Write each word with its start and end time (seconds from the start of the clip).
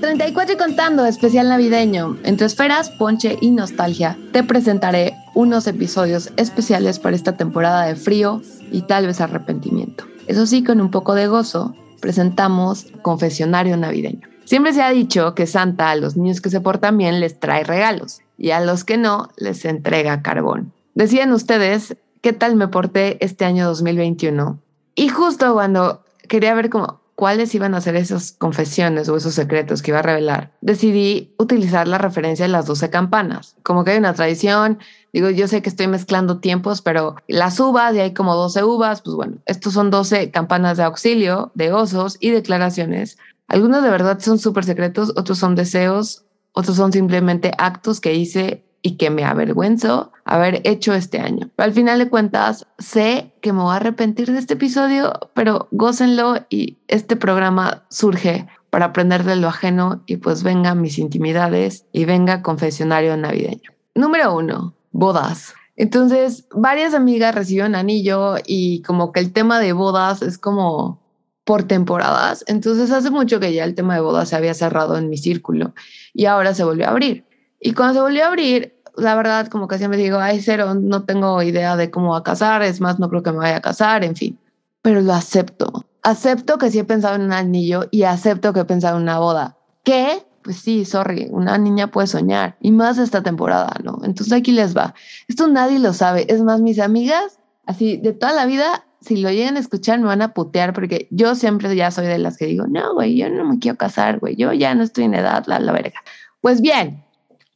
34 0.00 0.54
y 0.54 0.56
contando, 0.56 1.04
especial 1.04 1.48
navideño. 1.50 2.16
Entre 2.24 2.46
esferas, 2.46 2.88
ponche 2.90 3.36
y 3.40 3.50
nostalgia, 3.50 4.16
te 4.32 4.42
presentaré 4.42 5.14
unos 5.34 5.66
episodios 5.66 6.32
especiales 6.36 6.98
para 6.98 7.14
esta 7.14 7.36
temporada 7.36 7.84
de 7.84 7.96
frío 7.96 8.40
y 8.72 8.82
tal 8.82 9.06
vez 9.06 9.20
arrepentimiento. 9.20 10.04
Eso 10.26 10.46
sí, 10.46 10.64
con 10.64 10.80
un 10.80 10.90
poco 10.90 11.14
de 11.14 11.26
gozo, 11.26 11.74
presentamos 12.00 12.86
Confesionario 13.02 13.76
Navideño. 13.76 14.26
Siempre 14.44 14.72
se 14.72 14.82
ha 14.82 14.90
dicho 14.90 15.34
que 15.34 15.46
Santa 15.46 15.90
a 15.90 15.96
los 15.96 16.16
niños 16.16 16.40
que 16.40 16.50
se 16.50 16.62
portan 16.62 16.96
bien 16.96 17.20
les 17.20 17.38
trae 17.38 17.62
regalos 17.62 18.20
y 18.38 18.52
a 18.52 18.60
los 18.60 18.84
que 18.84 18.96
no 18.96 19.28
les 19.36 19.64
entrega 19.66 20.22
carbón. 20.22 20.72
Decían 20.94 21.32
ustedes, 21.32 21.96
¿qué 22.22 22.32
tal 22.32 22.56
me 22.56 22.68
porté 22.68 23.22
este 23.24 23.44
año 23.44 23.66
2021? 23.66 24.58
Y 24.94 25.08
justo 25.08 25.52
cuando 25.52 26.04
quería 26.26 26.54
ver 26.54 26.70
cómo 26.70 26.99
cuáles 27.20 27.54
iban 27.54 27.74
a 27.74 27.82
ser 27.82 27.96
esas 27.96 28.32
confesiones 28.32 29.10
o 29.10 29.16
esos 29.18 29.34
secretos 29.34 29.82
que 29.82 29.90
iba 29.90 29.98
a 29.98 30.02
revelar, 30.02 30.52
decidí 30.62 31.34
utilizar 31.36 31.86
la 31.86 31.98
referencia 31.98 32.46
de 32.46 32.50
las 32.50 32.64
12 32.64 32.88
campanas. 32.88 33.56
Como 33.62 33.84
que 33.84 33.90
hay 33.90 33.98
una 33.98 34.14
tradición, 34.14 34.78
digo, 35.12 35.28
yo 35.28 35.46
sé 35.46 35.60
que 35.60 35.68
estoy 35.68 35.86
mezclando 35.86 36.38
tiempos, 36.38 36.80
pero 36.80 37.16
las 37.28 37.60
uvas, 37.60 37.94
y 37.94 38.00
hay 38.00 38.14
como 38.14 38.34
12 38.34 38.64
uvas, 38.64 39.02
pues 39.02 39.16
bueno, 39.16 39.36
estos 39.44 39.74
son 39.74 39.90
12 39.90 40.30
campanas 40.30 40.78
de 40.78 40.84
auxilio, 40.84 41.52
de 41.54 41.74
osos 41.74 42.16
y 42.20 42.30
declaraciones. 42.30 43.18
Algunos 43.48 43.82
de 43.82 43.90
verdad 43.90 44.18
son 44.18 44.38
súper 44.38 44.64
secretos, 44.64 45.12
otros 45.14 45.36
son 45.36 45.54
deseos, 45.54 46.24
otros 46.52 46.78
son 46.78 46.90
simplemente 46.90 47.52
actos 47.58 48.00
que 48.00 48.14
hice 48.14 48.64
y 48.82 48.96
que 48.96 49.10
me 49.10 49.24
avergüenzo 49.24 50.12
haber 50.24 50.62
hecho 50.64 50.94
este 50.94 51.18
año. 51.20 51.50
Pero 51.56 51.66
al 51.66 51.74
final 51.74 51.98
de 51.98 52.08
cuentas, 52.08 52.66
sé 52.78 53.32
que 53.40 53.52
me 53.52 53.62
voy 53.62 53.72
a 53.72 53.76
arrepentir 53.76 54.32
de 54.32 54.38
este 54.38 54.54
episodio, 54.54 55.12
pero 55.34 55.68
gócenlo 55.70 56.46
y 56.48 56.78
este 56.88 57.16
programa 57.16 57.84
surge 57.88 58.46
para 58.70 58.86
aprender 58.86 59.24
de 59.24 59.36
lo 59.36 59.48
ajeno 59.48 60.02
y 60.06 60.16
pues 60.18 60.42
venga 60.42 60.74
mis 60.74 60.98
intimidades 60.98 61.86
y 61.92 62.04
venga 62.04 62.42
confesionario 62.42 63.16
navideño. 63.16 63.70
Número 63.94 64.34
uno, 64.34 64.74
bodas. 64.92 65.54
Entonces, 65.76 66.46
varias 66.54 66.94
amigas 66.94 67.34
recibieron 67.34 67.74
anillo 67.74 68.36
y 68.46 68.82
como 68.82 69.12
que 69.12 69.20
el 69.20 69.32
tema 69.32 69.58
de 69.58 69.72
bodas 69.72 70.22
es 70.22 70.38
como 70.38 71.00
por 71.44 71.64
temporadas. 71.64 72.44
Entonces, 72.46 72.90
hace 72.92 73.10
mucho 73.10 73.40
que 73.40 73.52
ya 73.52 73.64
el 73.64 73.74
tema 73.74 73.94
de 73.94 74.00
bodas 74.00 74.28
se 74.28 74.36
había 74.36 74.54
cerrado 74.54 74.96
en 74.96 75.08
mi 75.08 75.16
círculo 75.16 75.74
y 76.12 76.26
ahora 76.26 76.54
se 76.54 76.64
volvió 76.64 76.86
a 76.86 76.90
abrir. 76.90 77.24
Y 77.60 77.74
cuando 77.74 77.94
se 77.94 78.00
volvió 78.00 78.24
a 78.24 78.28
abrir, 78.28 78.80
la 78.96 79.14
verdad, 79.14 79.48
como 79.48 79.68
que 79.68 79.78
siempre 79.78 79.98
digo, 79.98 80.18
ay, 80.18 80.40
cero, 80.40 80.74
no 80.74 81.04
tengo 81.04 81.42
idea 81.42 81.76
de 81.76 81.90
cómo 81.90 82.10
va 82.10 82.18
a 82.18 82.22
casar, 82.22 82.62
es 82.62 82.80
más, 82.80 82.98
no 82.98 83.08
creo 83.08 83.22
que 83.22 83.32
me 83.32 83.38
vaya 83.38 83.56
a 83.56 83.60
casar, 83.60 84.04
en 84.04 84.16
fin. 84.16 84.38
Pero 84.82 85.00
lo 85.00 85.12
acepto. 85.12 85.84
Acepto 86.02 86.58
que 86.58 86.70
sí 86.70 86.78
he 86.78 86.84
pensado 86.84 87.16
en 87.16 87.22
un 87.22 87.32
anillo 87.32 87.86
y 87.90 88.04
acepto 88.04 88.52
que 88.52 88.60
he 88.60 88.64
pensado 88.64 88.96
en 88.96 89.02
una 89.02 89.18
boda. 89.18 89.58
¿Qué? 89.84 90.24
Pues 90.42 90.56
sí, 90.56 90.86
sorry, 90.86 91.28
una 91.30 91.58
niña 91.58 91.88
puede 91.88 92.06
soñar 92.06 92.56
y 92.60 92.72
más 92.72 92.96
esta 92.96 93.22
temporada, 93.22 93.74
¿no? 93.84 94.00
Entonces 94.04 94.32
aquí 94.32 94.52
les 94.52 94.74
va. 94.74 94.94
Esto 95.28 95.46
nadie 95.48 95.78
lo 95.78 95.92
sabe. 95.92 96.24
Es 96.32 96.40
más, 96.42 96.62
mis 96.62 96.78
amigas, 96.78 97.38
así 97.66 97.98
de 97.98 98.14
toda 98.14 98.32
la 98.32 98.46
vida, 98.46 98.84
si 99.02 99.18
lo 99.18 99.30
llegan 99.30 99.56
a 99.56 99.60
escuchar 99.60 99.98
me 99.98 100.06
van 100.06 100.22
a 100.22 100.32
putear 100.32 100.72
porque 100.72 101.08
yo 101.10 101.34
siempre 101.34 101.74
ya 101.76 101.90
soy 101.90 102.06
de 102.06 102.18
las 102.18 102.38
que 102.38 102.46
digo, 102.46 102.66
no, 102.66 102.94
güey, 102.94 103.16
yo 103.16 103.28
no 103.28 103.44
me 103.44 103.58
quiero 103.58 103.76
casar, 103.76 104.18
güey, 104.18 104.36
yo 104.36 104.52
ya 104.54 104.74
no 104.74 104.82
estoy 104.82 105.04
en 105.04 105.14
edad, 105.14 105.44
la, 105.46 105.58
la 105.58 105.72
verga. 105.72 106.00
Pues 106.40 106.62
bien, 106.62 107.04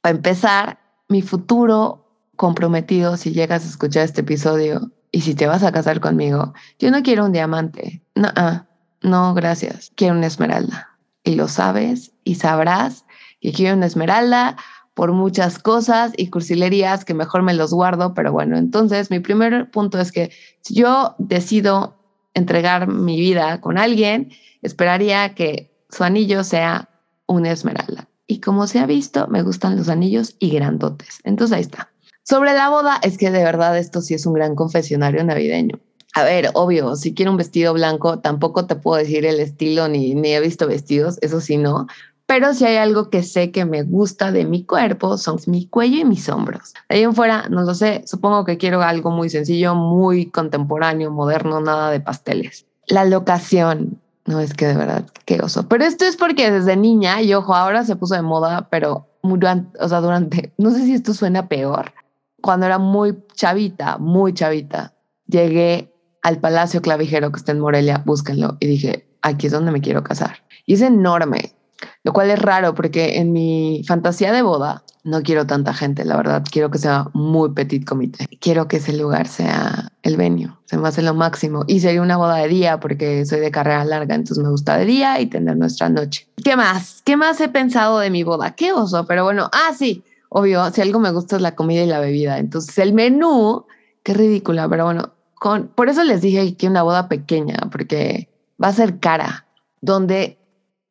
para 0.04 0.16
empezar, 0.16 0.78
mi 1.08 1.22
futuro 1.22 2.04
comprometido, 2.36 3.16
si 3.16 3.32
llegas 3.32 3.64
a 3.64 3.68
escuchar 3.68 4.04
este 4.04 4.20
episodio 4.20 4.92
y 5.10 5.22
si 5.22 5.34
te 5.34 5.46
vas 5.46 5.62
a 5.62 5.72
casar 5.72 6.00
conmigo, 6.00 6.52
yo 6.78 6.90
no 6.90 7.02
quiero 7.02 7.24
un 7.24 7.32
diamante. 7.32 8.02
No, 8.14 8.28
ah, 8.36 8.66
no, 9.00 9.32
gracias. 9.32 9.92
Quiero 9.96 10.14
una 10.14 10.26
esmeralda. 10.26 10.90
Y 11.22 11.36
lo 11.36 11.48
sabes 11.48 12.12
y 12.22 12.34
sabrás 12.34 13.06
que 13.40 13.54
quiero 13.54 13.78
una 13.78 13.86
esmeralda 13.86 14.58
por 14.92 15.12
muchas 15.12 15.58
cosas 15.58 16.12
y 16.18 16.28
cursilerías 16.28 17.06
que 17.06 17.14
mejor 17.14 17.42
me 17.42 17.54
los 17.54 17.72
guardo, 17.72 18.12
pero 18.12 18.30
bueno, 18.30 18.58
entonces 18.58 19.10
mi 19.10 19.20
primer 19.20 19.70
punto 19.70 19.98
es 19.98 20.12
que 20.12 20.32
si 20.60 20.74
yo 20.74 21.14
decido 21.16 21.96
entregar 22.34 22.88
mi 22.88 23.18
vida 23.18 23.62
con 23.62 23.78
alguien, 23.78 24.32
esperaría 24.60 25.34
que 25.34 25.74
su 25.88 26.04
anillo 26.04 26.44
sea 26.44 26.90
una 27.26 27.52
esmeralda. 27.52 28.06
Y 28.34 28.40
como 28.40 28.66
se 28.66 28.80
ha 28.80 28.86
visto, 28.86 29.28
me 29.28 29.44
gustan 29.44 29.76
los 29.76 29.88
anillos 29.88 30.34
y 30.40 30.50
grandotes. 30.50 31.20
Entonces 31.22 31.56
ahí 31.56 31.62
está. 31.62 31.92
Sobre 32.24 32.52
la 32.52 32.68
boda, 32.68 32.98
es 33.04 33.16
que 33.16 33.30
de 33.30 33.44
verdad 33.44 33.78
esto 33.78 34.00
sí 34.00 34.14
es 34.14 34.26
un 34.26 34.32
gran 34.32 34.56
confesionario 34.56 35.22
navideño. 35.22 35.78
A 36.16 36.24
ver, 36.24 36.50
obvio, 36.54 36.96
si 36.96 37.14
quiero 37.14 37.30
un 37.30 37.36
vestido 37.36 37.72
blanco, 37.74 38.18
tampoco 38.18 38.66
te 38.66 38.74
puedo 38.74 38.98
decir 38.98 39.24
el 39.24 39.38
estilo 39.38 39.86
ni, 39.86 40.16
ni 40.16 40.32
he 40.32 40.40
visto 40.40 40.66
vestidos, 40.66 41.18
eso 41.22 41.40
sí 41.40 41.58
no. 41.58 41.86
Pero 42.26 42.54
si 42.54 42.64
hay 42.64 42.74
algo 42.74 43.08
que 43.08 43.22
sé 43.22 43.52
que 43.52 43.64
me 43.66 43.84
gusta 43.84 44.32
de 44.32 44.44
mi 44.44 44.64
cuerpo, 44.64 45.16
son 45.16 45.38
mi 45.46 45.68
cuello 45.68 45.98
y 45.98 46.04
mis 46.04 46.28
hombros. 46.28 46.74
ahí 46.88 47.02
en 47.02 47.14
fuera, 47.14 47.48
no 47.50 47.62
lo 47.62 47.74
sé, 47.76 48.02
supongo 48.04 48.44
que 48.44 48.58
quiero 48.58 48.82
algo 48.82 49.12
muy 49.12 49.30
sencillo, 49.30 49.76
muy 49.76 50.26
contemporáneo, 50.26 51.12
moderno, 51.12 51.60
nada 51.60 51.92
de 51.92 52.00
pasteles. 52.00 52.66
La 52.88 53.04
locación, 53.04 54.00
no, 54.26 54.40
es 54.40 54.54
que 54.54 54.66
de 54.66 54.74
verdad, 54.74 55.06
qué 55.26 55.40
oso. 55.40 55.68
Pero 55.68 55.84
esto 55.84 56.04
es 56.04 56.16
porque 56.16 56.50
desde 56.50 56.76
niña, 56.76 57.20
y 57.20 57.34
ojo, 57.34 57.54
ahora 57.54 57.84
se 57.84 57.96
puso 57.96 58.14
de 58.14 58.22
moda, 58.22 58.68
pero 58.70 59.08
durante, 59.22 59.78
o 59.82 59.88
sea, 59.88 60.00
durante, 60.00 60.54
no 60.58 60.70
sé 60.70 60.84
si 60.84 60.94
esto 60.94 61.12
suena 61.14 61.48
peor, 61.48 61.92
cuando 62.40 62.66
era 62.66 62.78
muy 62.78 63.16
chavita, 63.34 63.98
muy 63.98 64.34
chavita, 64.34 64.94
llegué 65.26 65.92
al 66.22 66.38
Palacio 66.38 66.80
Clavijero 66.80 67.32
que 67.32 67.38
está 67.38 67.52
en 67.52 67.60
Morelia, 67.60 68.02
búsquenlo, 68.04 68.56
y 68.60 68.66
dije, 68.66 69.08
aquí 69.22 69.46
es 69.46 69.52
donde 69.52 69.72
me 69.72 69.80
quiero 69.80 70.02
casar. 70.02 70.38
Y 70.66 70.74
es 70.74 70.80
enorme, 70.80 71.54
lo 72.02 72.12
cual 72.12 72.30
es 72.30 72.38
raro 72.38 72.74
porque 72.74 73.18
en 73.18 73.32
mi 73.32 73.82
fantasía 73.86 74.32
de 74.32 74.42
boda 74.42 74.84
no 75.04 75.22
quiero 75.22 75.46
tanta 75.46 75.74
gente, 75.74 76.04
la 76.04 76.16
verdad, 76.16 76.42
quiero 76.50 76.70
que 76.70 76.78
sea 76.78 77.08
muy 77.12 77.50
petit 77.50 77.84
comité. 77.84 78.26
Quiero 78.40 78.68
que 78.68 78.78
ese 78.78 78.94
lugar 78.94 79.28
sea 79.28 79.92
el 80.02 80.16
venio, 80.16 80.58
se 80.64 80.78
me 80.78 80.88
hace 80.88 81.02
lo 81.02 81.14
máximo. 81.14 81.64
Y 81.68 81.80
sería 81.80 82.00
una 82.00 82.16
boda 82.16 82.36
de 82.36 82.48
día 82.48 82.80
porque 82.80 83.26
soy 83.26 83.40
de 83.40 83.50
carrera 83.50 83.84
larga, 83.84 84.14
entonces 84.14 84.42
me 84.42 84.50
gusta 84.50 84.78
de 84.78 84.86
día 84.86 85.20
y 85.20 85.26
tener 85.26 85.58
nuestra 85.58 85.90
noche. 85.90 86.26
¿Qué 86.42 86.56
más? 86.56 87.02
¿Qué 87.04 87.16
más 87.16 87.38
he 87.42 87.48
pensado 87.48 87.98
de 87.98 88.08
mi 88.08 88.24
boda? 88.24 88.52
Qué 88.56 88.72
oso, 88.72 89.04
pero 89.06 89.24
bueno, 89.24 89.50
ah, 89.52 89.74
sí, 89.76 90.02
obvio, 90.30 90.70
si 90.70 90.80
algo 90.80 90.98
me 90.98 91.12
gusta 91.12 91.36
es 91.36 91.42
la 91.42 91.54
comida 91.54 91.82
y 91.82 91.86
la 91.86 92.00
bebida. 92.00 92.38
Entonces 92.38 92.76
el 92.78 92.94
menú, 92.94 93.66
qué 94.02 94.14
ridícula, 94.14 94.68
pero 94.70 94.84
bueno, 94.84 95.12
con, 95.34 95.68
por 95.68 95.90
eso 95.90 96.02
les 96.02 96.22
dije 96.22 96.56
que 96.56 96.66
una 96.66 96.82
boda 96.82 97.08
pequeña, 97.08 97.56
porque 97.70 98.30
va 98.62 98.68
a 98.68 98.72
ser 98.72 99.00
cara, 99.00 99.46
donde 99.82 100.38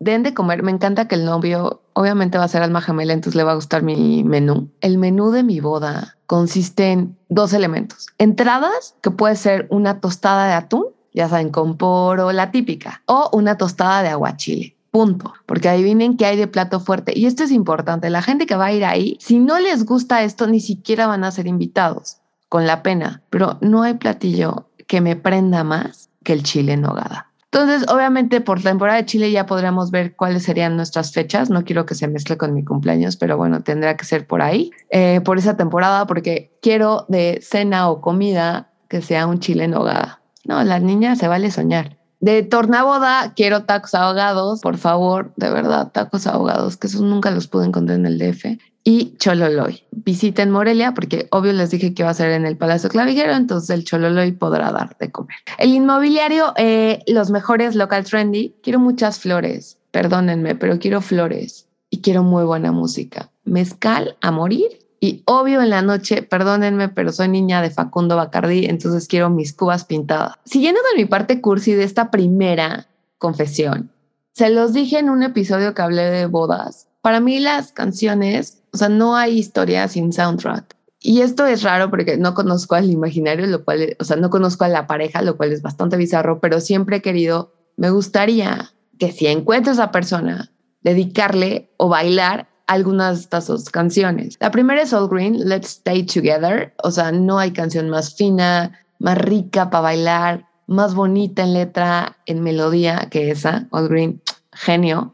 den 0.03 0.23
de 0.23 0.33
comer. 0.33 0.63
Me 0.63 0.71
encanta 0.71 1.07
que 1.07 1.15
el 1.15 1.25
novio, 1.25 1.81
obviamente 1.93 2.37
va 2.37 2.45
a 2.45 2.49
ser 2.49 2.61
alma 2.61 2.81
gemela, 2.81 3.13
entonces 3.13 3.35
le 3.35 3.43
va 3.43 3.51
a 3.51 3.55
gustar 3.55 3.83
mi 3.83 4.23
menú. 4.23 4.69
El 4.81 4.97
menú 4.97 5.31
de 5.31 5.43
mi 5.43 5.59
boda 5.59 6.17
consiste 6.27 6.91
en 6.91 7.17
dos 7.29 7.53
elementos. 7.53 8.07
Entradas, 8.17 8.95
que 9.01 9.11
puede 9.11 9.35
ser 9.35 9.67
una 9.69 9.99
tostada 9.99 10.47
de 10.47 10.53
atún, 10.53 10.85
ya 11.13 11.29
saben, 11.29 11.49
con 11.49 11.77
poro, 11.77 12.31
la 12.31 12.51
típica, 12.51 13.03
o 13.05 13.29
una 13.33 13.57
tostada 13.57 14.01
de 14.01 14.09
aguachile. 14.09 14.75
Punto. 14.91 15.33
Porque 15.45 15.69
adivinen 15.69 16.17
qué 16.17 16.25
hay 16.27 16.37
de 16.37 16.47
plato 16.47 16.79
fuerte. 16.79 17.13
Y 17.15 17.25
esto 17.25 17.43
es 17.43 17.51
importante. 17.51 18.11
La 18.11 18.21
gente 18.21 18.45
que 18.45 18.55
va 18.55 18.65
a 18.65 18.73
ir 18.73 18.85
ahí, 18.85 19.17
si 19.19 19.39
no 19.39 19.57
les 19.59 19.85
gusta 19.85 20.23
esto, 20.23 20.45
ni 20.45 20.59
siquiera 20.59 21.07
van 21.07 21.23
a 21.23 21.31
ser 21.31 21.47
invitados, 21.47 22.17
con 22.47 22.67
la 22.67 22.83
pena. 22.83 23.23
Pero 23.31 23.57
no 23.61 23.81
hay 23.81 23.95
platillo 23.95 24.69
que 24.85 25.01
me 25.01 25.15
prenda 25.15 25.63
más 25.63 26.09
que 26.23 26.33
el 26.33 26.43
chile 26.43 26.73
en 26.73 26.81
nogada. 26.81 27.32
Entonces, 27.53 27.87
obviamente, 27.87 28.41
por 28.41 28.63
temporada 28.63 28.97
de 28.97 29.05
Chile 29.05 29.31
ya 29.31 29.45
podríamos 29.45 29.91
ver 29.91 30.15
cuáles 30.15 30.41
serían 30.41 30.75
nuestras 30.75 31.11
fechas. 31.13 31.51
No 31.51 31.63
quiero 31.63 31.85
que 31.85 31.93
se 31.93 32.07
mezcle 32.07 32.35
con 32.35 32.55
mi 32.55 32.65
cumpleaños, 32.65 33.15
pero 33.15 33.37
bueno, 33.37 33.61
tendrá 33.61 33.95
que 33.95 34.05
ser 34.05 34.25
por 34.25 34.41
ahí, 34.41 34.71
eh, 34.89 35.21
por 35.23 35.37
esa 35.37 35.55
temporada, 35.55 36.07
porque 36.07 36.57
quiero 36.63 37.05
de 37.09 37.41
cena 37.43 37.91
o 37.91 38.01
comida 38.01 38.71
que 38.87 39.03
sea 39.03 39.27
un 39.27 39.39
chile 39.39 39.65
en 39.65 39.75
hogada. 39.75 40.23
No, 40.45 40.63
las 40.63 40.81
niñas 40.81 41.19
se 41.19 41.27
vale 41.27 41.51
soñar. 41.51 41.99
De 42.19 42.41
tornaboda, 42.41 43.33
quiero 43.35 43.65
tacos 43.65 43.93
ahogados, 43.93 44.59
por 44.61 44.77
favor, 44.77 45.31
de 45.35 45.51
verdad, 45.51 45.91
tacos 45.91 46.25
ahogados, 46.25 46.77
que 46.77 46.87
esos 46.87 47.01
nunca 47.01 47.29
los 47.29 47.47
pude 47.47 47.67
encontrar 47.67 47.99
en 47.99 48.07
el 48.07 48.17
DF 48.17 48.57
y 48.83 49.15
Chololoy. 49.17 49.83
Visiten 49.91 50.51
Morelia 50.51 50.93
porque 50.93 51.27
obvio 51.31 51.53
les 51.53 51.71
dije 51.71 51.93
que 51.93 52.03
iba 52.03 52.09
a 52.09 52.13
ser 52.13 52.31
en 52.31 52.45
el 52.45 52.57
Palacio 52.57 52.89
Clavijero, 52.89 53.33
entonces 53.33 53.69
el 53.69 53.85
Chololoy 53.85 54.33
podrá 54.33 54.71
dar 54.71 54.97
de 54.97 55.11
comer. 55.11 55.37
El 55.57 55.73
inmobiliario, 55.73 56.53
eh, 56.57 56.99
los 57.07 57.29
mejores 57.31 57.75
local 57.75 58.03
trendy. 58.03 58.55
Quiero 58.61 58.79
muchas 58.79 59.19
flores, 59.19 59.77
perdónenme, 59.91 60.55
pero 60.55 60.79
quiero 60.79 61.01
flores 61.01 61.67
y 61.89 62.01
quiero 62.01 62.23
muy 62.23 62.43
buena 62.43 62.71
música. 62.71 63.29
Mezcal 63.45 64.17
a 64.21 64.31
morir. 64.31 64.79
Y 64.99 65.21
obvio 65.25 65.61
en 65.61 65.69
la 65.69 65.81
noche, 65.81 66.23
perdónenme, 66.23 66.87
pero 66.87 67.11
soy 67.11 67.27
niña 67.27 67.61
de 67.61 67.69
Facundo 67.69 68.15
Bacardí, 68.15 68.67
entonces 68.67 69.09
quiero 69.09 69.29
mis 69.29 69.53
cubas 69.53 69.83
pintadas. 69.83 70.35
Siguiendo 70.45 70.79
con 70.89 70.97
mi 70.97 71.03
parte 71.03 71.41
cursi 71.41 71.73
de 71.73 71.83
esta 71.83 72.09
primera 72.09 72.87
confesión, 73.17 73.91
se 74.31 74.49
los 74.49 74.71
dije 74.71 74.99
en 74.99 75.09
un 75.09 75.21
episodio 75.21 75.73
que 75.73 75.81
hablé 75.81 76.03
de 76.03 76.25
bodas. 76.25 76.87
Para 77.03 77.19
mí 77.19 77.39
las 77.39 77.71
canciones 77.71 78.63
o 78.73 78.77
sea, 78.77 78.89
no 78.89 79.15
hay 79.15 79.37
historia 79.37 79.87
sin 79.87 80.11
soundtrack. 80.11 80.75
Y 80.99 81.21
esto 81.21 81.45
es 81.45 81.61
raro 81.61 81.89
porque 81.89 82.17
no 82.17 82.33
conozco 82.33 82.75
al 82.75 82.89
imaginario, 82.89 83.45
lo 83.45 83.63
cual, 83.63 83.95
o 83.99 84.03
sea, 84.03 84.17
no 84.17 84.29
conozco 84.29 84.63
a 84.63 84.69
la 84.69 84.87
pareja, 84.87 85.21
lo 85.21 85.37
cual 85.37 85.51
es 85.51 85.61
bastante 85.61 85.95
bizarro, 85.95 86.39
pero 86.39 86.59
siempre 86.59 86.97
he 86.97 87.01
querido, 87.01 87.53
me 87.77 87.91
gustaría 87.91 88.71
que 88.97 89.11
si 89.11 89.27
encuentro 89.27 89.71
a 89.71 89.73
esa 89.73 89.91
persona, 89.91 90.51
dedicarle 90.81 91.71
o 91.77 91.87
bailar 91.87 92.47
algunas 92.65 93.17
de 93.17 93.21
estas 93.23 93.47
dos 93.47 93.69
canciones. 93.69 94.37
La 94.39 94.49
primera 94.49 94.81
es 94.81 94.93
All 94.93 95.09
Green, 95.09 95.47
Let's 95.47 95.67
Stay 95.67 96.03
Together. 96.03 96.73
O 96.83 96.89
sea, 96.89 97.11
no 97.11 97.37
hay 97.37 97.51
canción 97.51 97.89
más 97.89 98.15
fina, 98.15 98.79
más 98.99 99.17
rica 99.17 99.69
para 99.69 99.81
bailar, 99.81 100.47
más 100.65 100.95
bonita 100.95 101.43
en 101.43 101.53
letra, 101.53 102.17
en 102.25 102.41
melodía 102.41 103.09
que 103.11 103.29
esa. 103.29 103.67
All 103.69 103.87
Green, 103.87 104.21
genio. 104.53 105.13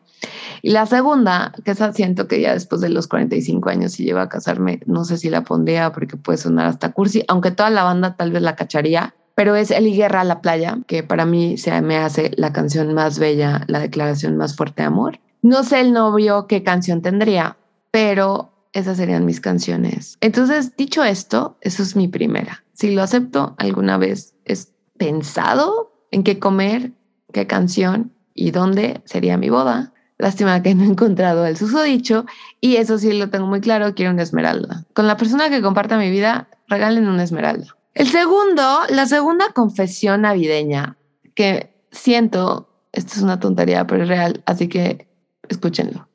Y 0.62 0.71
la 0.71 0.86
segunda, 0.86 1.54
que 1.63 1.71
esa 1.71 1.94
siento 1.94 2.27
que 2.27 2.42
ya 2.42 2.54
después 2.54 2.81
de 2.81 2.89
los 2.89 3.07
45 3.07 3.69
años 3.69 3.94
si 3.94 4.04
llego 4.04 4.19
a 4.19 4.30
casarme, 4.30 4.81
no 4.86 5.06
sé 5.06 5.18
si 5.18 5.30
la 5.30 5.44
pondría 5.44 5.92
porque 5.92 6.18
puede 6.18 6.38
sonar 6.38 6.68
hasta 6.68 6.92
cursi, 6.92 7.24
aunque 7.27 7.51
toda 7.51 7.69
la 7.69 7.83
banda 7.83 8.16
tal 8.16 8.31
vez 8.31 8.42
la 8.42 8.56
cacharía, 8.56 9.16
pero 9.36 9.56
es 9.56 9.71
Eli 9.71 9.95
Guerra 9.95 10.21
a 10.21 10.25
la 10.25 10.42
playa, 10.42 10.80
que 10.86 11.01
para 11.01 11.25
mí 11.25 11.57
se 11.57 11.81
me 11.81 11.98
hace 11.98 12.31
la 12.36 12.51
canción 12.51 12.94
más 12.94 13.19
bella, 13.19 13.63
la 13.68 13.80
declaración 13.80 14.36
más 14.36 14.56
fuerte 14.56 14.81
de 14.81 14.88
amor. 14.88 15.19
No 15.42 15.63
sé 15.63 15.80
el 15.80 15.94
novio 15.94 16.48
qué 16.48 16.63
canción 16.63 17.01
tendría, 17.01 17.56
pero 17.92 18.51
esas 18.74 18.98
serían 18.98 19.25
mis 19.25 19.39
canciones. 19.39 20.18
Entonces, 20.21 20.75
dicho 20.75 21.04
esto, 21.04 21.57
eso 21.62 21.83
es 21.83 21.95
mi 21.95 22.07
primera. 22.07 22.63
Si 22.74 22.92
lo 22.92 23.01
acepto, 23.01 23.56
alguna 23.57 23.98
vez 23.98 24.36
es 24.45 24.74
pensado 24.98 25.94
en 26.12 26.24
qué 26.24 26.39
comer, 26.39 26.92
qué 27.31 27.48
canción 27.48 28.12
y 28.33 28.51
dónde 28.51 29.01
sería 29.06 29.38
mi 29.38 29.50
boda. 29.50 29.94
Lástima 30.19 30.62
que 30.62 30.75
no 30.75 30.83
he 30.83 30.88
encontrado 30.88 31.45
el 31.45 31.56
susodicho 31.56 32.25
y 32.60 32.75
eso 32.75 32.98
sí 32.98 33.13
lo 33.13 33.30
tengo 33.30 33.48
muy 33.48 33.62
claro, 33.62 33.95
quiero 33.95 34.12
una 34.12 34.24
esmeralda. 34.24 34.86
Con 34.94 35.07
la 35.07 35.16
persona 35.16 35.50
que 35.50 35.62
comparta 35.62 35.98
mi 35.98 36.12
vida, 36.12 36.50
regalen 36.68 37.07
una 37.07 37.24
esmeralda. 37.24 37.75
El 37.94 38.07
segundo, 38.07 38.81
la 38.89 39.06
segunda 39.06 39.54
confesión 39.54 40.21
navideña, 40.21 40.98
que 41.36 41.74
siento, 41.92 42.69
esto 42.92 43.13
es 43.16 43.21
una 43.21 43.39
tontería, 43.39 43.88
pero 43.88 44.04
es 44.04 44.10
real, 44.10 44.44
así 44.45 44.68
que 44.68 45.07
escúchenlo. 45.48 46.10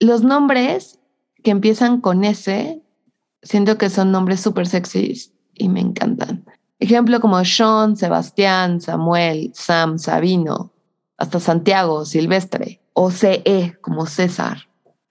Los 0.00 0.24
nombres 0.24 0.98
que 1.44 1.52
empiezan 1.52 2.00
con 2.00 2.24
S, 2.24 2.82
siento 3.42 3.78
que 3.78 3.88
son 3.88 4.10
nombres 4.10 4.40
súper 4.40 4.66
sexys 4.66 5.32
y 5.54 5.68
me 5.68 5.80
encantan. 5.80 6.44
Ejemplo 6.80 7.20
como 7.20 7.44
Sean, 7.44 7.96
Sebastián, 7.96 8.80
Samuel, 8.80 9.52
Sam, 9.54 9.98
Sabino, 9.98 10.72
hasta 11.16 11.38
Santiago, 11.38 12.04
Silvestre, 12.04 12.80
o 12.94 13.10
CE 13.10 13.76
como 13.80 14.06
César. 14.06 14.68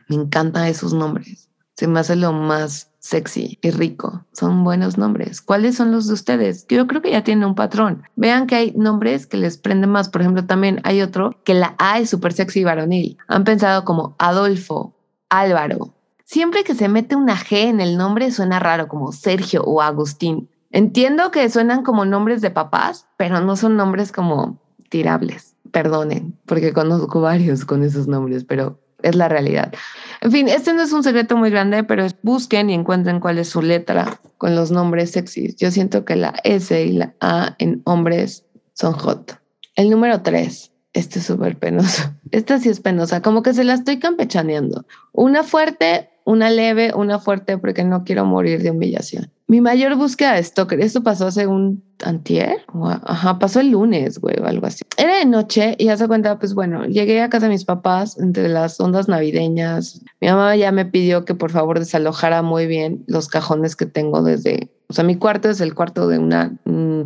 Me 0.09 0.15
encantan 0.15 0.65
esos 0.65 0.93
nombres. 0.93 1.49
Se 1.75 1.87
me 1.87 1.99
hace 1.99 2.15
lo 2.15 2.33
más 2.33 2.91
sexy 2.99 3.59
y 3.61 3.71
rico. 3.71 4.25
Son 4.31 4.63
buenos 4.63 4.97
nombres. 4.97 5.41
¿Cuáles 5.41 5.75
son 5.75 5.91
los 5.91 6.07
de 6.07 6.13
ustedes? 6.13 6.65
Yo 6.67 6.87
creo 6.87 7.01
que 7.01 7.11
ya 7.11 7.23
tienen 7.23 7.45
un 7.45 7.55
patrón. 7.55 8.03
Vean 8.15 8.47
que 8.47 8.55
hay 8.55 8.71
nombres 8.71 9.27
que 9.27 9.37
les 9.37 9.57
prenden 9.57 9.89
más. 9.89 10.09
Por 10.09 10.21
ejemplo, 10.21 10.45
también 10.45 10.79
hay 10.83 11.01
otro 11.01 11.41
que 11.43 11.53
la 11.53 11.75
A 11.79 11.99
es 11.99 12.09
súper 12.09 12.33
sexy 12.33 12.61
y 12.61 12.63
varonil. 12.63 13.17
Han 13.27 13.43
pensado 13.43 13.83
como 13.85 14.15
Adolfo, 14.19 14.95
Álvaro. 15.29 15.93
Siempre 16.23 16.63
que 16.63 16.75
se 16.75 16.87
mete 16.87 17.15
una 17.15 17.35
G 17.35 17.67
en 17.67 17.81
el 17.81 17.97
nombre 17.97 18.31
suena 18.31 18.59
raro 18.59 18.87
como 18.87 19.11
Sergio 19.11 19.63
o 19.63 19.81
Agustín. 19.81 20.49
Entiendo 20.71 21.31
que 21.31 21.49
suenan 21.49 21.83
como 21.83 22.05
nombres 22.05 22.41
de 22.41 22.49
papás, 22.49 23.07
pero 23.17 23.41
no 23.41 23.55
son 23.55 23.75
nombres 23.75 24.11
como 24.11 24.59
tirables. 24.89 25.52
Perdonen, 25.73 26.37
porque 26.45 26.71
conozco 26.71 27.19
varios 27.19 27.65
con 27.65 27.83
esos 27.83 28.07
nombres, 28.07 28.45
pero 28.45 28.79
es 29.01 29.15
la 29.15 29.27
realidad. 29.27 29.73
En 30.21 30.31
fin, 30.31 30.47
este 30.47 30.73
no 30.73 30.83
es 30.83 30.93
un 30.93 31.03
secreto 31.03 31.35
muy 31.35 31.49
grande, 31.49 31.83
pero 31.83 32.05
busquen 32.21 32.69
y 32.69 32.73
encuentren 32.73 33.19
cuál 33.19 33.39
es 33.39 33.49
su 33.49 33.61
letra 33.61 34.19
con 34.37 34.55
los 34.55 34.71
nombres 34.71 35.11
sexys. 35.11 35.55
Yo 35.57 35.71
siento 35.71 36.05
que 36.05 36.15
la 36.15 36.35
S 36.43 36.79
y 36.81 36.93
la 36.93 37.15
A 37.19 37.55
en 37.57 37.81
hombres 37.85 38.45
son 38.73 38.93
hot. 38.93 39.39
El 39.75 39.89
número 39.89 40.21
tres, 40.21 40.71
este 40.93 41.17
es 41.17 41.25
súper 41.25 41.57
penoso. 41.57 42.03
Esta 42.31 42.59
sí 42.59 42.69
es 42.69 42.79
penosa, 42.79 43.21
como 43.21 43.41
que 43.41 43.55
se 43.55 43.63
la 43.63 43.73
estoy 43.73 43.97
campechaneando. 43.97 44.85
Una 45.11 45.43
fuerte, 45.43 46.11
una 46.25 46.49
leve, 46.49 46.93
una 46.95 47.19
fuerte 47.19 47.57
porque 47.57 47.83
no 47.83 48.03
quiero 48.03 48.25
morir 48.25 48.61
de 48.61 48.71
humillación. 48.71 49.31
Mi 49.47 49.61
mayor 49.61 49.95
búsqueda 49.95 50.33
de 50.33 50.43
stalker, 50.43 50.79
esto 50.79 51.03
pasó 51.03 51.27
hace 51.27 51.47
un 51.47 51.83
antier, 52.03 52.61
ajá, 53.03 53.39
pasó 53.39 53.59
el 53.59 53.71
lunes, 53.71 54.19
güey, 54.19 54.37
o 54.39 54.45
algo 54.45 54.65
así. 54.65 54.83
Era 54.97 55.17
de 55.17 55.25
noche 55.25 55.75
y 55.77 55.89
hace 55.89 56.07
cuenta, 56.07 56.39
pues 56.39 56.53
bueno, 56.53 56.85
llegué 56.85 57.21
a 57.21 57.29
casa 57.29 57.47
de 57.47 57.51
mis 57.51 57.65
papás 57.65 58.17
entre 58.19 58.47
las 58.47 58.79
ondas 58.79 59.07
navideñas. 59.07 60.01
Mi 60.21 60.29
mamá 60.29 60.55
ya 60.55 60.71
me 60.71 60.85
pidió 60.85 61.25
que 61.25 61.35
por 61.35 61.51
favor 61.51 61.79
desalojara 61.79 62.41
muy 62.41 62.67
bien 62.67 63.03
los 63.07 63.27
cajones 63.27 63.75
que 63.75 63.85
tengo 63.85 64.23
desde 64.23 64.71
o 64.93 64.95
sea, 64.95 65.03
mi 65.03 65.15
cuarto 65.15 65.49
es 65.49 65.59
el 65.59 65.73
cuarto 65.73 66.07
de 66.07 66.19
una 66.19 66.55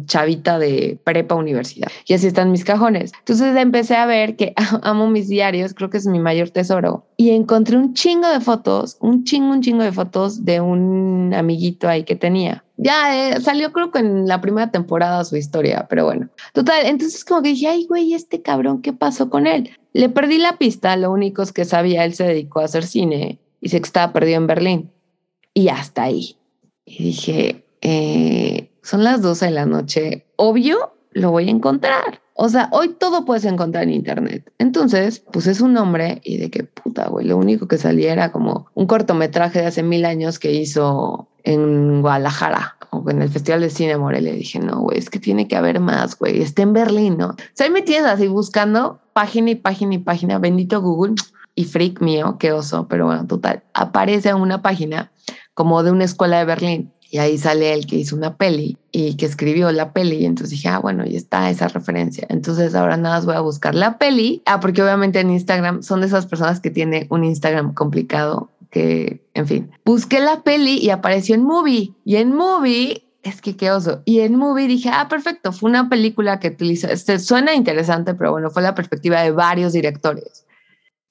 chavita 0.07 0.60
de 0.60 1.00
prepa 1.06 1.36
universidad. 1.36 1.88
Y 2.06 2.16
así 2.16 2.28
están 2.28 2.51
mis 2.51 2.66
cajones. 2.66 3.13
Entonces 3.19 3.56
empecé 3.56 3.95
a 3.95 4.06
ver 4.06 4.36
que 4.36 4.54
amo 4.81 5.07
mis 5.07 5.30
diarios, 5.30 5.74
creo 5.74 5.89
que 5.89 5.95
es 5.95 6.06
mi 6.06 6.19
mayor 6.19 6.50
tesoro. 6.50 7.06
Y 7.16 7.30
encontré 7.30 7.78
un 7.78 7.94
chingo 7.94 8.28
de 8.28 8.42
fotos, 8.42 8.98
un 9.00 9.24
chingo, 9.24 9.54
un 9.54 9.62
chingo 9.62 9.84
de 9.84 9.94
fotos 9.94 10.44
de 10.44 10.60
un 10.60 11.34
amiguito 11.34 11.88
ahí 11.88 12.04
que 12.04 12.18
tenía. 12.18 12.66
Ya 12.75 13.30
eh, 13.30 13.39
salió 13.39 13.72
creo 13.72 13.89
que 13.89 14.00
en 14.00 14.28
la 14.28 14.42
primera 14.42 14.69
temporada 14.69 15.24
su 15.24 15.38
historia, 15.38 15.88
pero 15.89 16.04
bueno. 16.04 16.28
Total, 16.51 16.88
entonces 16.88 17.24
como 17.24 17.42
que 17.42 17.50
dije, 17.51 17.69
ay, 17.69 17.86
güey, 17.86 18.16
este 18.16 18.42
cabrón, 18.42 18.81
¿qué 18.81 18.92
pasó 18.92 19.30
con 19.30 19.48
él? 19.48 19.69
Le 19.94 20.10
perdí 20.10 20.39
la 20.39 20.57
pista, 20.57 20.98
lo 20.98 21.10
único 21.10 21.42
es 21.42 21.54
que 21.54 21.63
sabía, 21.63 22.04
él 22.04 22.16
se 22.16 22.25
dedicó 22.25 22.60
a 22.60 22.66
hacer 22.66 22.84
cine 22.84 23.39
y 23.62 23.69
se 23.69 23.78
estaba 23.78 24.12
perdido 24.12 24.39
en 24.39 24.48
Berlín. 24.48 24.92
Y 25.54 25.69
hasta 25.69 26.04
ahí. 26.04 26.36
Y 26.89 27.04
dije, 27.04 27.67
eh, 27.89 28.69
son 28.84 29.06
las 29.06 29.22
12 29.22 29.45
de 29.45 29.51
la 29.51 29.66
noche, 29.66 30.25
obvio, 30.36 30.92
lo 31.12 31.31
voy 31.31 31.48
a 31.48 31.51
encontrar. 31.51 32.22
O 32.34 32.50
sea, 32.50 32.68
hoy 32.74 32.89
todo 32.89 33.24
puedes 33.24 33.45
encontrar 33.45 33.86
en 33.86 33.92
internet. 33.92 34.51
Entonces 34.57 35.22
puse 35.22 35.56
su 35.56 35.69
nombre 35.69 36.19
y 36.25 36.36
de 36.36 36.51
qué 36.51 36.66
puta, 36.66 37.07
güey. 37.07 37.25
Lo 37.25 37.38
único 37.38 37.69
que 37.69 37.78
salía 37.78 38.12
era 38.12 38.34
como 38.34 38.68
un 38.74 38.88
cortometraje 38.88 39.62
de 39.62 39.68
hace 39.68 39.84
mil 39.84 40.04
años 40.04 40.38
que 40.38 40.51
hizo 40.51 41.30
en 41.45 42.01
Guadalajara 42.01 42.75
o 42.89 43.10
en 43.10 43.22
el 43.22 43.30
Festival 43.30 43.62
de 43.62 43.69
Cine 43.69 43.98
Morelia. 43.98 44.34
Dije, 44.34 44.60
no, 44.60 44.81
güey, 44.81 44.98
es 44.98 45.10
que 45.10 45.19
tiene 45.19 45.48
que 45.48 45.56
haber 45.56 45.80
más, 45.80 46.19
güey. 46.19 46.42
Está 46.42 46.63
en 46.63 46.74
Berlín, 46.74 47.16
¿no? 47.18 47.30
O 47.30 47.36
sea, 47.54 47.68
ahí 47.68 47.72
me 47.72 47.86
así 48.00 48.28
buscando 48.28 49.00
página 49.13 49.51
y 49.51 49.56
página 49.56 49.95
y 49.95 50.00
página. 50.00 50.39
Bendito 50.39 50.81
Google 50.81 51.16
y 51.56 51.63
freak 51.63 52.01
mío, 52.01 52.36
qué 52.38 52.51
oso. 52.51 52.89
Pero 52.89 53.06
bueno, 53.06 53.25
total, 53.28 53.63
aparece 53.74 54.34
una 54.34 54.62
página 54.62 55.10
como 55.54 55.84
de 55.84 55.92
una 55.92 56.04
escuela 56.04 56.38
de 56.38 56.45
Berlín 56.45 56.92
y 57.09 57.19
ahí 57.19 57.38
sale 57.38 57.74
el 57.74 57.86
que 57.86 57.95
hizo 57.95 58.15
una 58.15 58.36
peli 58.36 58.77
y 58.92 59.15
que 59.15 59.25
escribió 59.25 59.71
la 59.71 59.94
peli. 59.94 60.18
Y 60.18 60.25
entonces 60.25 60.51
dije, 60.51 60.68
ah, 60.68 60.80
bueno, 60.80 61.06
y 61.06 61.15
está 61.15 61.50
esa 61.50 61.68
referencia. 61.68 62.25
Entonces 62.30 62.75
ahora 62.75 62.98
nada 62.98 63.15
más 63.15 63.25
voy 63.25 63.36
a 63.36 63.42
buscar 63.42 63.75
la 63.75 63.98
peli. 63.98 64.42
Ah, 64.45 64.59
porque 64.59 64.81
obviamente 64.81 65.19
en 65.19 65.31
Instagram 65.31 65.83
son 65.83 66.01
de 66.01 66.07
esas 66.07 66.25
personas 66.25 66.59
que 66.59 66.69
tienen 66.69 67.07
un 67.09 67.24
Instagram 67.24 67.74
complicado 67.74 68.50
que, 68.72 69.25
en 69.34 69.48
fin, 69.48 69.72
busqué 69.86 70.20
la 70.20 70.43
peli 70.43 70.77
y 70.79 70.89
apareció 70.89 71.36
en 71.36 71.43
Movie. 71.43 71.93
Y 72.03 72.17
en 72.17 72.34
Movie 72.34 73.03
es 73.24 73.41
que 73.41 73.55
qué 73.55 73.72
oso. 73.72 74.01
Y 74.03 74.20
en 74.20 74.36
Movie 74.36 74.67
dije, 74.67 74.89
ah, 74.91 75.08
perfecto, 75.10 75.53
fue 75.53 75.70
una 75.70 75.89
película 75.89 76.39
que 76.39 76.50
utilizó, 76.50 76.88
este, 76.88 77.20
suena 77.20 77.55
interesante, 77.55 78.13
pero 78.15 78.32
bueno, 78.32 78.50
fue 78.50 78.62
la 78.62 78.75
perspectiva 78.75 79.22
de 79.22 79.32
varios 79.32 79.74
directores. 79.74 80.46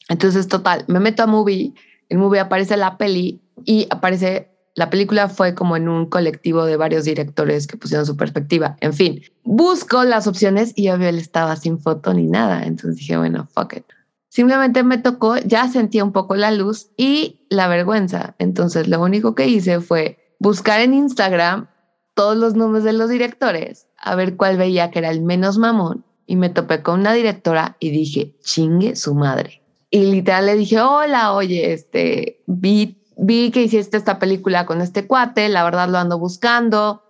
Entonces, 0.09 0.47
total, 0.47 0.85
me 0.89 1.01
meto 1.01 1.23
a 1.23 1.27
Movie, 1.27 1.73
en 2.09 2.19
Movie 2.19 2.41
aparece 2.41 2.77
la 2.77 2.97
peli 2.97 3.41
y 3.65 3.87
aparece 3.91 4.56
la 4.77 4.91
película 4.91 5.29
fue 5.29 5.55
como 5.55 5.75
en 5.77 5.89
un 5.89 6.05
colectivo 6.05 6.67
de 6.67 6.77
varios 6.77 7.05
directores 7.05 7.67
que 7.67 7.79
pusieron 7.79 8.05
su 8.05 8.15
perspectiva. 8.15 8.77
En 8.81 8.93
fin, 8.93 9.23
busco 9.43 10.05
las 10.05 10.27
opciones 10.27 10.75
y 10.77 10.91
obvio 10.91 11.09
él 11.09 11.19
estaba 11.19 11.57
sin 11.57 11.79
foto 11.79 12.13
ni 12.13 12.27
nada. 12.27 12.63
Entonces 12.63 12.97
dije, 12.97 13.17
bueno, 13.17 13.49
fuck 13.55 13.79
it. 13.79 13.85
Simplemente 14.29 14.83
me 14.83 14.99
tocó, 14.99 15.39
ya 15.39 15.67
sentía 15.69 16.05
un 16.05 16.13
poco 16.13 16.37
la 16.37 16.51
luz 16.51 16.91
y 16.99 17.47
la 17.49 17.69
vergüenza. 17.69 18.37
Entonces 18.39 18.87
lo 18.87 19.01
único 19.01 19.35
que 19.35 19.49
hice 19.49 19.81
fue 19.81 20.19
buscar 20.39 20.81
en 20.81 20.93
Instagram 20.93 21.69
todos 22.13 22.37
los 22.37 22.55
nombres 22.55 22.85
de 22.85 22.93
los 22.93 23.09
directores, 23.09 23.89
a 23.99 24.15
ver 24.15 24.37
cuál 24.37 24.59
veía 24.59 24.91
que 24.91 24.99
era 24.99 25.11
el 25.11 25.23
menos 25.23 25.57
mamón. 25.57 26.05
Y 26.27 26.37
me 26.37 26.51
topé 26.51 26.83
con 26.83 27.01
una 27.01 27.15
directora 27.15 27.79
y 27.81 27.91
dije, 27.91 28.37
chingue 28.43 28.95
su 28.95 29.15
madre. 29.15 29.63
Y 29.91 30.05
literal 30.05 30.45
le 30.45 30.57
dije, 30.57 30.81
hola, 30.83 31.33
oye, 31.33 31.73
este, 31.73 32.43
vi 32.47 33.06
vi 33.17 33.51
que 33.51 33.63
hiciste 33.63 33.97
esta 33.97 34.19
película 34.19 34.67
con 34.67 34.81
este 34.81 35.07
cuate, 35.07 35.49
la 35.49 35.65
verdad 35.65 35.89
lo 35.89 35.99
ando 35.99 36.19
buscando, 36.19 37.03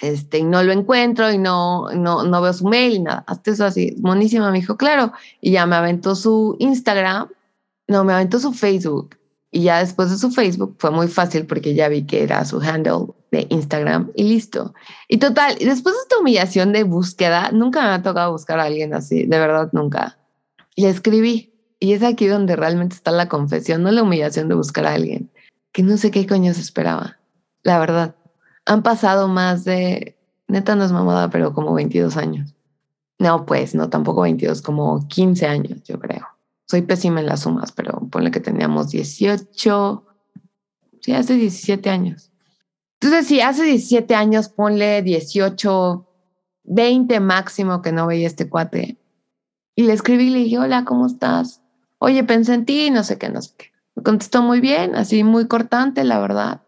este, 0.00 0.38
y 0.38 0.44
no 0.44 0.62
lo 0.62 0.72
encuentro 0.72 1.30
y 1.30 1.38
no, 1.38 1.90
no, 1.90 2.22
no 2.22 2.40
veo 2.40 2.52
su 2.52 2.66
mail 2.66 2.94
y 2.94 3.00
nada. 3.00 3.24
Hasta 3.26 3.50
eso 3.50 3.64
así, 3.66 3.94
monísima, 4.00 4.50
me 4.50 4.60
dijo, 4.60 4.76
claro. 4.76 5.12
Y 5.40 5.52
ya 5.52 5.66
me 5.66 5.76
aventó 5.76 6.14
su 6.14 6.56
Instagram, 6.58 7.28
no, 7.86 8.04
me 8.04 8.14
aventó 8.14 8.38
su 8.38 8.52
Facebook. 8.52 9.16
Y 9.50 9.64
ya 9.64 9.80
después 9.80 10.10
de 10.10 10.16
su 10.16 10.30
Facebook 10.30 10.76
fue 10.78 10.92
muy 10.92 11.08
fácil 11.08 11.44
porque 11.44 11.74
ya 11.74 11.88
vi 11.88 12.06
que 12.06 12.22
era 12.22 12.44
su 12.44 12.60
handle 12.60 13.08
de 13.32 13.46
Instagram 13.50 14.12
y 14.14 14.22
listo. 14.22 14.74
Y 15.08 15.18
total, 15.18 15.56
después 15.58 15.94
de 15.96 16.00
esta 16.02 16.18
humillación 16.18 16.72
de 16.72 16.84
búsqueda, 16.84 17.50
nunca 17.52 17.82
me 17.82 17.88
ha 17.88 18.02
tocado 18.02 18.32
buscar 18.32 18.60
a 18.60 18.64
alguien 18.64 18.94
así, 18.94 19.26
de 19.26 19.38
verdad, 19.38 19.70
nunca. 19.72 20.18
Y 20.76 20.86
escribí. 20.86 21.48
Y 21.82 21.94
es 21.94 22.02
aquí 22.02 22.26
donde 22.26 22.56
realmente 22.56 22.94
está 22.94 23.10
la 23.10 23.28
confesión, 23.28 23.82
no 23.82 23.90
la 23.90 24.02
humillación 24.02 24.48
de 24.48 24.54
buscar 24.54 24.86
a 24.86 24.94
alguien 24.94 25.30
que 25.72 25.82
no 25.82 25.96
sé 25.96 26.10
qué 26.10 26.26
coño 26.26 26.52
se 26.54 26.60
esperaba. 26.60 27.18
La 27.62 27.78
verdad, 27.78 28.16
han 28.64 28.82
pasado 28.82 29.28
más 29.28 29.64
de, 29.64 30.18
neta 30.48 30.76
no 30.76 30.84
es 30.84 30.92
mamada, 30.92 31.30
pero 31.30 31.52
como 31.52 31.74
22 31.74 32.16
años. 32.16 32.54
No, 33.18 33.44
pues, 33.44 33.74
no, 33.74 33.90
tampoco 33.90 34.22
22, 34.22 34.62
como 34.62 35.06
15 35.08 35.46
años, 35.46 35.82
yo 35.84 35.98
creo. 35.98 36.26
soy 36.66 36.82
pésima 36.82 37.20
en 37.20 37.26
las 37.26 37.40
sumas, 37.40 37.72
pero 37.72 38.00
ponle 38.10 38.30
que 38.30 38.40
teníamos 38.40 38.90
18, 38.90 40.06
sí, 41.00 41.12
hace 41.12 41.34
17 41.34 41.90
años. 41.90 42.30
Entonces, 43.00 43.26
si 43.26 43.40
hace 43.40 43.64
17 43.64 44.14
años, 44.14 44.48
ponle 44.48 45.02
18, 45.02 46.06
20 46.64 47.20
máximo 47.20 47.82
que 47.82 47.92
no 47.92 48.06
veía 48.06 48.26
este 48.26 48.48
cuate. 48.48 48.98
Y 49.74 49.84
le 49.84 49.92
escribí 49.92 50.28
y 50.28 50.30
le 50.30 50.38
dije, 50.40 50.58
hola, 50.58 50.84
¿cómo 50.84 51.06
estás? 51.06 51.62
Oye, 51.98 52.24
pensé 52.24 52.54
en 52.54 52.64
ti, 52.64 52.90
no 52.90 53.02
sé 53.02 53.18
qué, 53.18 53.28
no 53.28 53.42
sé 53.42 53.52
qué. 53.56 53.69
Me 53.96 54.02
contestó 54.02 54.42
muy 54.42 54.60
bien, 54.60 54.94
así 54.94 55.24
muy 55.24 55.46
cortante, 55.46 56.04
la 56.04 56.18
verdad. 56.20 56.62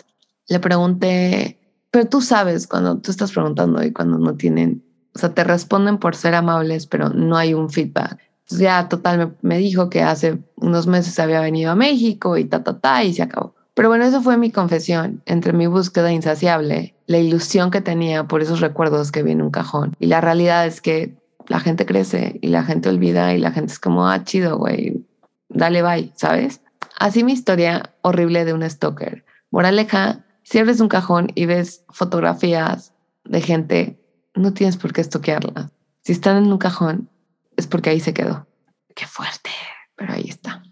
Le 0.48 0.60
pregunté, 0.60 1.58
pero 1.90 2.06
tú 2.06 2.20
sabes 2.20 2.66
cuando 2.66 2.98
tú 2.98 3.10
estás 3.10 3.32
preguntando 3.32 3.82
y 3.82 3.92
cuando 3.92 4.18
no 4.18 4.34
tienen, 4.34 4.84
o 5.14 5.18
sea, 5.18 5.34
te 5.34 5.44
responden 5.44 5.98
por 5.98 6.16
ser 6.16 6.34
amables, 6.34 6.86
pero 6.86 7.10
no 7.10 7.36
hay 7.36 7.54
un 7.54 7.70
feedback. 7.70 8.18
Entonces 8.40 8.58
ya 8.58 8.88
total 8.88 9.18
me, 9.18 9.32
me 9.42 9.58
dijo 9.58 9.88
que 9.88 10.02
hace 10.02 10.38
unos 10.56 10.86
meses 10.86 11.18
había 11.18 11.40
venido 11.40 11.70
a 11.70 11.76
México 11.76 12.36
y 12.36 12.44
ta, 12.44 12.64
ta, 12.64 12.78
ta, 12.78 13.04
y 13.04 13.14
se 13.14 13.22
acabó. 13.22 13.54
Pero 13.74 13.88
bueno, 13.88 14.04
eso 14.04 14.20
fue 14.20 14.36
mi 14.36 14.50
confesión 14.50 15.22
entre 15.24 15.52
mi 15.52 15.66
búsqueda 15.66 16.12
insaciable, 16.12 16.94
la 17.06 17.18
ilusión 17.18 17.70
que 17.70 17.80
tenía 17.80 18.24
por 18.24 18.42
esos 18.42 18.60
recuerdos 18.60 19.10
que 19.12 19.22
vi 19.22 19.32
en 19.32 19.42
un 19.42 19.50
cajón. 19.50 19.96
Y 19.98 20.06
la 20.06 20.20
realidad 20.20 20.66
es 20.66 20.80
que 20.80 21.16
la 21.48 21.60
gente 21.60 21.86
crece 21.86 22.38
y 22.42 22.48
la 22.48 22.64
gente 22.64 22.88
olvida 22.88 23.34
y 23.34 23.38
la 23.38 23.50
gente 23.50 23.72
es 23.72 23.78
como, 23.78 24.08
ah, 24.08 24.24
chido, 24.24 24.58
güey, 24.58 25.06
dale 25.48 25.82
bye, 25.82 26.12
¿sabes? 26.16 26.60
Así 27.02 27.24
mi 27.24 27.32
historia 27.32 27.96
horrible 28.02 28.44
de 28.44 28.52
un 28.52 28.62
stalker. 28.62 29.24
Moraleja, 29.50 30.24
si 30.44 30.60
abres 30.60 30.78
un 30.78 30.86
cajón 30.86 31.32
y 31.34 31.46
ves 31.46 31.84
fotografías 31.88 32.94
de 33.24 33.40
gente, 33.40 34.00
no 34.36 34.52
tienes 34.54 34.76
por 34.76 34.92
qué 34.92 35.00
estoquearlas. 35.00 35.72
Si 36.02 36.12
están 36.12 36.36
en 36.36 36.52
un 36.52 36.58
cajón, 36.58 37.10
es 37.56 37.66
porque 37.66 37.90
ahí 37.90 37.98
se 37.98 38.14
quedó. 38.14 38.46
Qué 38.94 39.04
fuerte, 39.04 39.50
pero 39.96 40.12
ahí 40.12 40.26
está. 40.28 40.62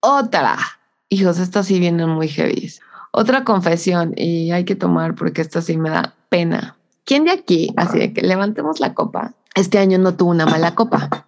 Otra. 0.00 0.56
Hijos, 1.10 1.38
estas 1.38 1.66
sí 1.66 1.78
vienen 1.78 2.08
muy 2.08 2.28
heavy. 2.28 2.72
Otra 3.12 3.44
confesión, 3.44 4.14
y 4.16 4.52
hay 4.52 4.64
que 4.64 4.76
tomar 4.76 5.14
porque 5.14 5.42
esta 5.42 5.60
sí 5.60 5.76
me 5.76 5.90
da 5.90 6.14
pena. 6.30 6.78
¿Quién 7.04 7.24
de 7.24 7.32
aquí, 7.32 7.74
así 7.76 7.98
de 7.98 8.14
que 8.14 8.22
levantemos 8.22 8.80
la 8.80 8.94
copa, 8.94 9.34
este 9.54 9.78
año 9.78 9.98
no 9.98 10.14
tuvo 10.14 10.30
una 10.30 10.46
mala 10.46 10.74
copa? 10.74 11.26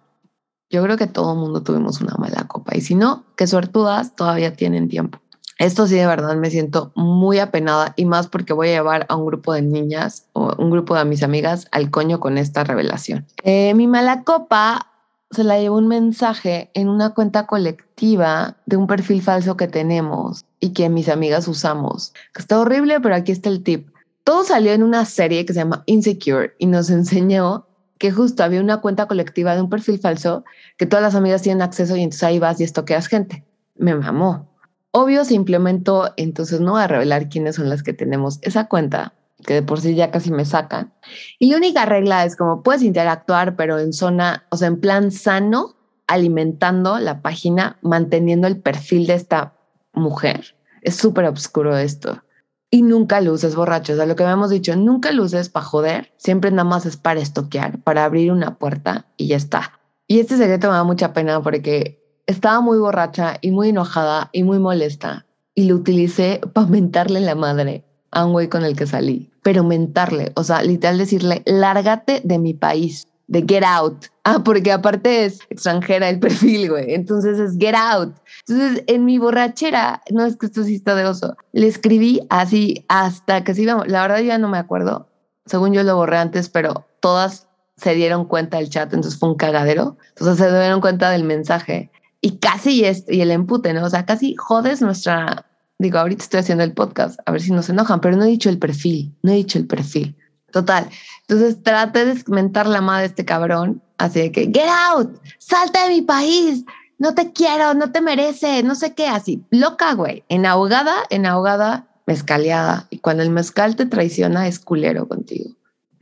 Yo 0.69 0.83
creo 0.83 0.97
que 0.97 1.07
todo 1.07 1.33
el 1.33 1.39
mundo 1.39 1.63
tuvimos 1.63 2.01
una 2.01 2.15
mala 2.17 2.47
copa. 2.47 2.75
Y 2.75 2.81
si 2.81 2.95
no, 2.95 3.25
qué 3.35 3.47
suertudas, 3.47 4.15
todavía 4.15 4.55
tienen 4.55 4.87
tiempo. 4.87 5.19
Esto 5.57 5.87
sí, 5.87 5.95
de 5.95 6.07
verdad, 6.07 6.37
me 6.37 6.49
siento 6.49 6.93
muy 6.95 7.39
apenada 7.39 7.93
y 7.97 8.05
más 8.05 8.27
porque 8.27 8.53
voy 8.53 8.69
a 8.69 8.73
llevar 8.73 9.05
a 9.09 9.17
un 9.17 9.25
grupo 9.25 9.53
de 9.53 9.61
niñas 9.61 10.27
o 10.31 10.55
un 10.57 10.71
grupo 10.71 10.95
de 10.95 11.03
mis 11.03 11.21
amigas 11.21 11.67
al 11.71 11.91
coño 11.91 12.21
con 12.21 12.37
esta 12.37 12.63
revelación. 12.63 13.25
Eh, 13.43 13.73
mi 13.73 13.85
mala 13.85 14.23
copa 14.23 14.87
se 15.31 15.43
la 15.43 15.59
llevó 15.59 15.77
un 15.77 15.89
mensaje 15.89 16.71
en 16.73 16.87
una 16.87 17.13
cuenta 17.13 17.45
colectiva 17.45 18.55
de 18.65 18.77
un 18.77 18.87
perfil 18.87 19.21
falso 19.21 19.57
que 19.57 19.67
tenemos 19.67 20.45
y 20.61 20.69
que 20.69 20.87
mis 20.89 21.09
amigas 21.09 21.47
usamos. 21.47 22.13
Está 22.35 22.59
horrible, 22.59 23.01
pero 23.01 23.15
aquí 23.15 23.33
está 23.33 23.49
el 23.49 23.61
tip. 23.61 23.89
Todo 24.23 24.43
salió 24.43 24.71
en 24.71 24.83
una 24.83 25.05
serie 25.05 25.45
que 25.45 25.53
se 25.53 25.59
llama 25.59 25.83
Insecure 25.87 26.53
y 26.57 26.67
nos 26.67 26.89
enseñó 26.89 27.65
que 27.99 28.11
justo 28.11 28.43
había 28.43 28.61
una 28.61 28.77
cuenta 28.77 29.07
colectiva 29.07 29.53
de 29.53 29.61
un 29.61 29.69
perfil 29.69 29.99
falso 29.99 30.45
que 30.77 30.87
todas 30.87 31.03
las 31.03 31.15
amigas 31.15 31.43
tienen 31.43 31.61
acceso 31.61 31.95
y 31.95 32.01
entonces 32.01 32.23
ahí 32.23 32.39
vas 32.39 32.59
y 32.59 32.63
estoqueas 32.63 33.07
gente. 33.07 33.45
Me 33.75 33.93
mamó. 33.93 34.49
Obvio 34.91 35.23
se 35.25 35.35
implementó, 35.35 36.13
entonces 36.17 36.61
no 36.61 36.71
voy 36.71 36.81
a 36.81 36.87
revelar 36.87 37.29
quiénes 37.29 37.57
son 37.57 37.69
las 37.69 37.83
que 37.83 37.93
tenemos 37.93 38.39
esa 38.41 38.67
cuenta, 38.67 39.13
que 39.45 39.53
de 39.53 39.61
por 39.61 39.81
sí 39.81 39.93
ya 39.93 40.09
casi 40.11 40.31
me 40.31 40.45
sacan. 40.45 40.93
Y 41.37 41.51
la 41.51 41.57
única 41.57 41.85
regla 41.85 42.25
es 42.25 42.35
como 42.35 42.63
puedes 42.63 42.81
interactuar, 42.81 43.55
pero 43.55 43.77
en 43.77 43.93
zona, 43.93 44.45
o 44.49 44.57
sea, 44.57 44.69
en 44.69 44.79
plan 44.79 45.11
sano, 45.11 45.75
alimentando 46.07 46.97
la 46.99 47.21
página, 47.21 47.77
manteniendo 47.81 48.47
el 48.47 48.59
perfil 48.59 49.05
de 49.07 49.13
esta 49.13 49.53
mujer. 49.93 50.55
Es 50.81 50.95
súper 50.95 51.25
oscuro 51.25 51.77
esto. 51.77 52.23
Y 52.71 52.83
nunca 52.83 53.21
luces 53.21 53.55
borrachos. 53.55 53.95
O 53.95 53.97
sea, 53.97 54.05
lo 54.05 54.15
que 54.15 54.23
habíamos 54.23 54.49
dicho, 54.49 54.75
nunca 54.75 55.11
luces 55.11 55.49
para 55.49 55.65
joder, 55.65 56.13
siempre 56.17 56.51
nada 56.51 56.63
más 56.63 56.85
es 56.85 56.97
para 56.97 57.19
estoquear, 57.19 57.79
para 57.79 58.05
abrir 58.05 58.31
una 58.31 58.57
puerta 58.57 59.07
y 59.17 59.27
ya 59.27 59.37
está. 59.37 59.79
Y 60.07 60.19
este 60.19 60.37
secreto 60.37 60.67
me 60.67 60.73
da 60.73 60.83
mucha 60.83 61.13
pena 61.13 61.41
porque 61.41 61.99
estaba 62.27 62.61
muy 62.61 62.77
borracha 62.77 63.37
y 63.41 63.51
muy 63.51 63.69
enojada 63.69 64.29
y 64.31 64.43
muy 64.43 64.59
molesta 64.59 65.25
y 65.59 65.65
lo 65.65 65.75
utilicé 65.75 66.39
para 66.53 66.67
mentarle 66.67 67.19
la 67.19 67.35
madre 67.35 67.83
a 68.11 68.25
un 68.25 68.31
güey 68.31 68.47
con 68.47 68.63
el 68.63 68.75
que 68.75 68.87
salí. 68.87 69.29
Pero 69.43 69.63
mentarle, 69.63 70.31
o 70.35 70.43
sea, 70.43 70.63
literal 70.63 70.97
decirle, 70.97 71.43
lárgate 71.45 72.21
de 72.23 72.39
mi 72.39 72.53
país, 72.53 73.07
de 73.29 73.45
get 73.47 73.63
out. 73.63 74.05
Ah, 74.23 74.41
porque 74.43 74.71
aparte 74.71 75.25
es 75.25 75.39
extranjera 75.49 76.09
el 76.09 76.19
perfil, 76.19 76.69
güey. 76.69 76.93
Entonces 76.93 77.39
es 77.39 77.57
get 77.57 77.75
out. 77.75 78.15
Entonces, 78.47 78.83
en 78.87 79.05
mi 79.05 79.17
borrachera, 79.19 80.01
no 80.11 80.25
es 80.25 80.35
que 80.35 80.47
esto 80.47 80.63
sí 80.63 80.75
está 80.75 80.95
de 80.95 81.05
oso, 81.05 81.37
le 81.53 81.67
escribí 81.67 82.21
así 82.29 82.85
hasta 82.89 83.43
que 83.43 83.53
se 83.53 83.61
íbamos. 83.61 83.87
La 83.87 84.01
verdad, 84.01 84.19
ya 84.19 84.37
no 84.37 84.49
me 84.49 84.57
acuerdo. 84.57 85.07
Según 85.45 85.73
yo 85.73 85.83
lo 85.83 85.95
borré 85.95 86.17
antes, 86.17 86.49
pero 86.49 86.85
todas 86.99 87.47
se 87.77 87.93
dieron 87.93 88.25
cuenta 88.25 88.57
del 88.57 88.69
chat, 88.69 88.93
entonces 88.93 89.19
fue 89.19 89.29
un 89.29 89.35
cagadero. 89.35 89.97
Entonces 90.09 90.37
se 90.37 90.59
dieron 90.59 90.81
cuenta 90.81 91.11
del 91.11 91.23
mensaje 91.23 91.91
y 92.21 92.37
casi 92.37 92.83
es, 92.83 93.05
y 93.07 93.21
el 93.21 93.31
empute, 93.31 93.73
¿no? 93.73 93.85
O 93.85 93.89
sea, 93.89 94.05
casi 94.05 94.35
jodes 94.35 94.81
nuestra. 94.81 95.45
Digo, 95.77 95.97
ahorita 95.97 96.23
estoy 96.23 96.41
haciendo 96.41 96.63
el 96.63 96.73
podcast, 96.73 97.19
a 97.25 97.31
ver 97.31 97.41
si 97.41 97.51
nos 97.51 97.69
enojan, 97.69 98.01
pero 98.01 98.17
no 98.17 98.25
he 98.25 98.27
dicho 98.27 98.49
el 98.49 98.59
perfil, 98.59 99.15
no 99.21 99.31
he 99.31 99.35
dicho 99.35 99.57
el 99.57 99.65
perfil. 99.65 100.17
Total. 100.51 100.89
Entonces 101.29 101.61
traté 101.61 102.05
de 102.05 102.23
mentar 102.25 102.65
la 102.65 102.81
madre 102.81 103.01
de 103.01 103.07
este 103.09 103.23
cabrón, 103.23 103.83
así 103.99 104.19
de 104.19 104.31
que, 104.31 104.45
get 104.45 104.67
out, 104.89 105.21
salta 105.37 105.83
de 105.83 105.89
mi 105.89 106.01
país, 106.01 106.65
no 106.97 107.13
te 107.13 107.31
quiero, 107.33 107.75
no 107.75 107.91
te 107.91 108.01
merece, 108.01 108.63
no 108.63 108.73
sé 108.73 108.95
qué, 108.95 109.07
así, 109.07 109.45
loca, 109.51 109.93
güey, 109.93 110.23
en 110.27 110.47
ahogada, 110.47 110.95
en 111.11 111.27
ahogada, 111.27 111.87
mezcaleada. 112.07 112.87
Y 112.89 112.97
cuando 112.97 113.21
el 113.21 113.29
mezcal 113.29 113.75
te 113.75 113.85
traiciona, 113.85 114.47
es 114.47 114.57
culero 114.57 115.07
contigo. 115.07 115.51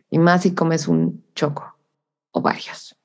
Y 0.09 0.17
más 0.17 0.43
si 0.43 0.53
comes 0.53 0.87
un 0.87 1.25
choco 1.35 1.75
o 2.31 2.39
varios. 2.39 2.95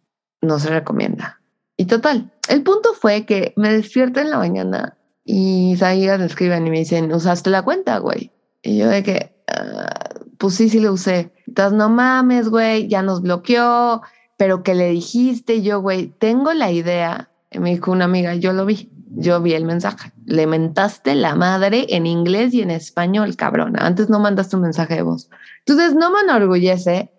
No 0.41 0.61
se 0.61 0.71
recomienda. 0.71 1.41
Y 1.77 1.87
total, 1.87 2.31
el 2.49 2.63
punto 2.63 2.95
fue 2.95 3.27
que 3.27 3.53
me 3.57 3.73
despierto 3.73 4.21
en 4.21 4.31
la 4.31 4.39
mañana 4.39 4.97
y 5.25 5.71
mis 5.73 5.83
amigas 5.83 6.21
me 6.21 6.27
escriben 6.27 6.69
y 6.69 6.71
me 6.71 6.79
dicen, 6.79 7.13
¿usaste 7.13 7.51
la 7.51 7.63
cuenta, 7.63 7.99
güey? 7.99 8.31
Y 8.63 8.79
yo 8.79 8.89
de 8.89 9.03
que, 9.03 9.35
ah, 9.49 10.12
pues 10.43 10.57
sí, 10.57 10.69
sí 10.69 10.81
lo 10.81 10.93
usé. 10.93 11.33
Entonces, 11.47 11.79
no 11.79 11.89
mames, 11.89 12.49
güey, 12.49 12.89
ya 12.89 13.01
nos 13.01 13.23
bloqueó, 13.23 14.03
pero 14.37 14.63
que 14.63 14.75
le 14.75 14.91
dijiste? 14.91 15.63
yo, 15.63 15.81
güey, 15.81 16.09
tengo 16.19 16.53
la 16.53 16.71
idea 16.71 17.31
me 17.59 17.71
dijo 17.71 17.93
una 17.93 18.05
amiga, 18.05 18.35
yo 18.35 18.53
lo 18.53 18.65
vi, 18.65 18.91
yo 19.15 19.41
vi 19.41 19.55
el 19.55 19.65
mensaje. 19.65 20.13
Le 20.25 20.47
mentaste 20.47 21.15
la 21.15 21.35
madre 21.35 21.87
en 21.91 22.07
inglés 22.07 22.55
y 22.55 22.63
en 22.63 22.71
español, 22.71 23.37
cabrón. 23.37 23.75
Antes 23.79 24.09
no 24.09 24.19
mandaste 24.19 24.57
un 24.57 24.63
mensaje 24.63 24.97
de 24.97 25.03
voz. 25.03 25.29
Entonces, 25.61 25.95
no 25.95 26.11
me 26.11 26.21
enorgullece. 26.21 27.13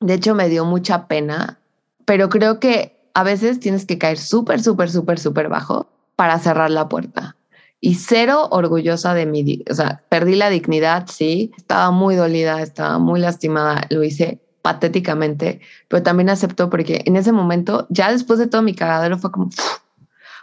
De 0.00 0.14
hecho, 0.14 0.34
me 0.34 0.48
dio 0.48 0.64
mucha 0.64 1.06
pena, 1.06 1.58
pero 2.04 2.28
creo 2.28 2.60
que 2.60 3.10
a 3.14 3.22
veces 3.22 3.60
tienes 3.60 3.86
que 3.86 3.98
caer 3.98 4.18
súper, 4.18 4.62
súper, 4.62 4.90
súper, 4.90 5.18
súper 5.18 5.48
bajo 5.48 5.88
para 6.16 6.38
cerrar 6.38 6.70
la 6.70 6.88
puerta. 6.88 7.35
Y 7.80 7.96
cero 7.96 8.48
orgullosa 8.50 9.14
de 9.14 9.26
mi, 9.26 9.62
o 9.70 9.74
sea, 9.74 10.02
perdí 10.08 10.34
la 10.34 10.48
dignidad, 10.48 11.06
sí, 11.08 11.52
estaba 11.56 11.90
muy 11.90 12.16
dolida, 12.16 12.62
estaba 12.62 12.98
muy 12.98 13.20
lastimada, 13.20 13.86
lo 13.90 14.02
hice 14.02 14.40
patéticamente, 14.62 15.60
pero 15.88 16.02
también 16.02 16.28
aceptó 16.28 16.70
porque 16.70 17.02
en 17.04 17.16
ese 17.16 17.32
momento, 17.32 17.86
ya 17.90 18.10
después 18.10 18.38
de 18.38 18.48
todo 18.48 18.62
mi 18.62 18.74
cagadero, 18.74 19.18
fue 19.18 19.30
como, 19.30 19.50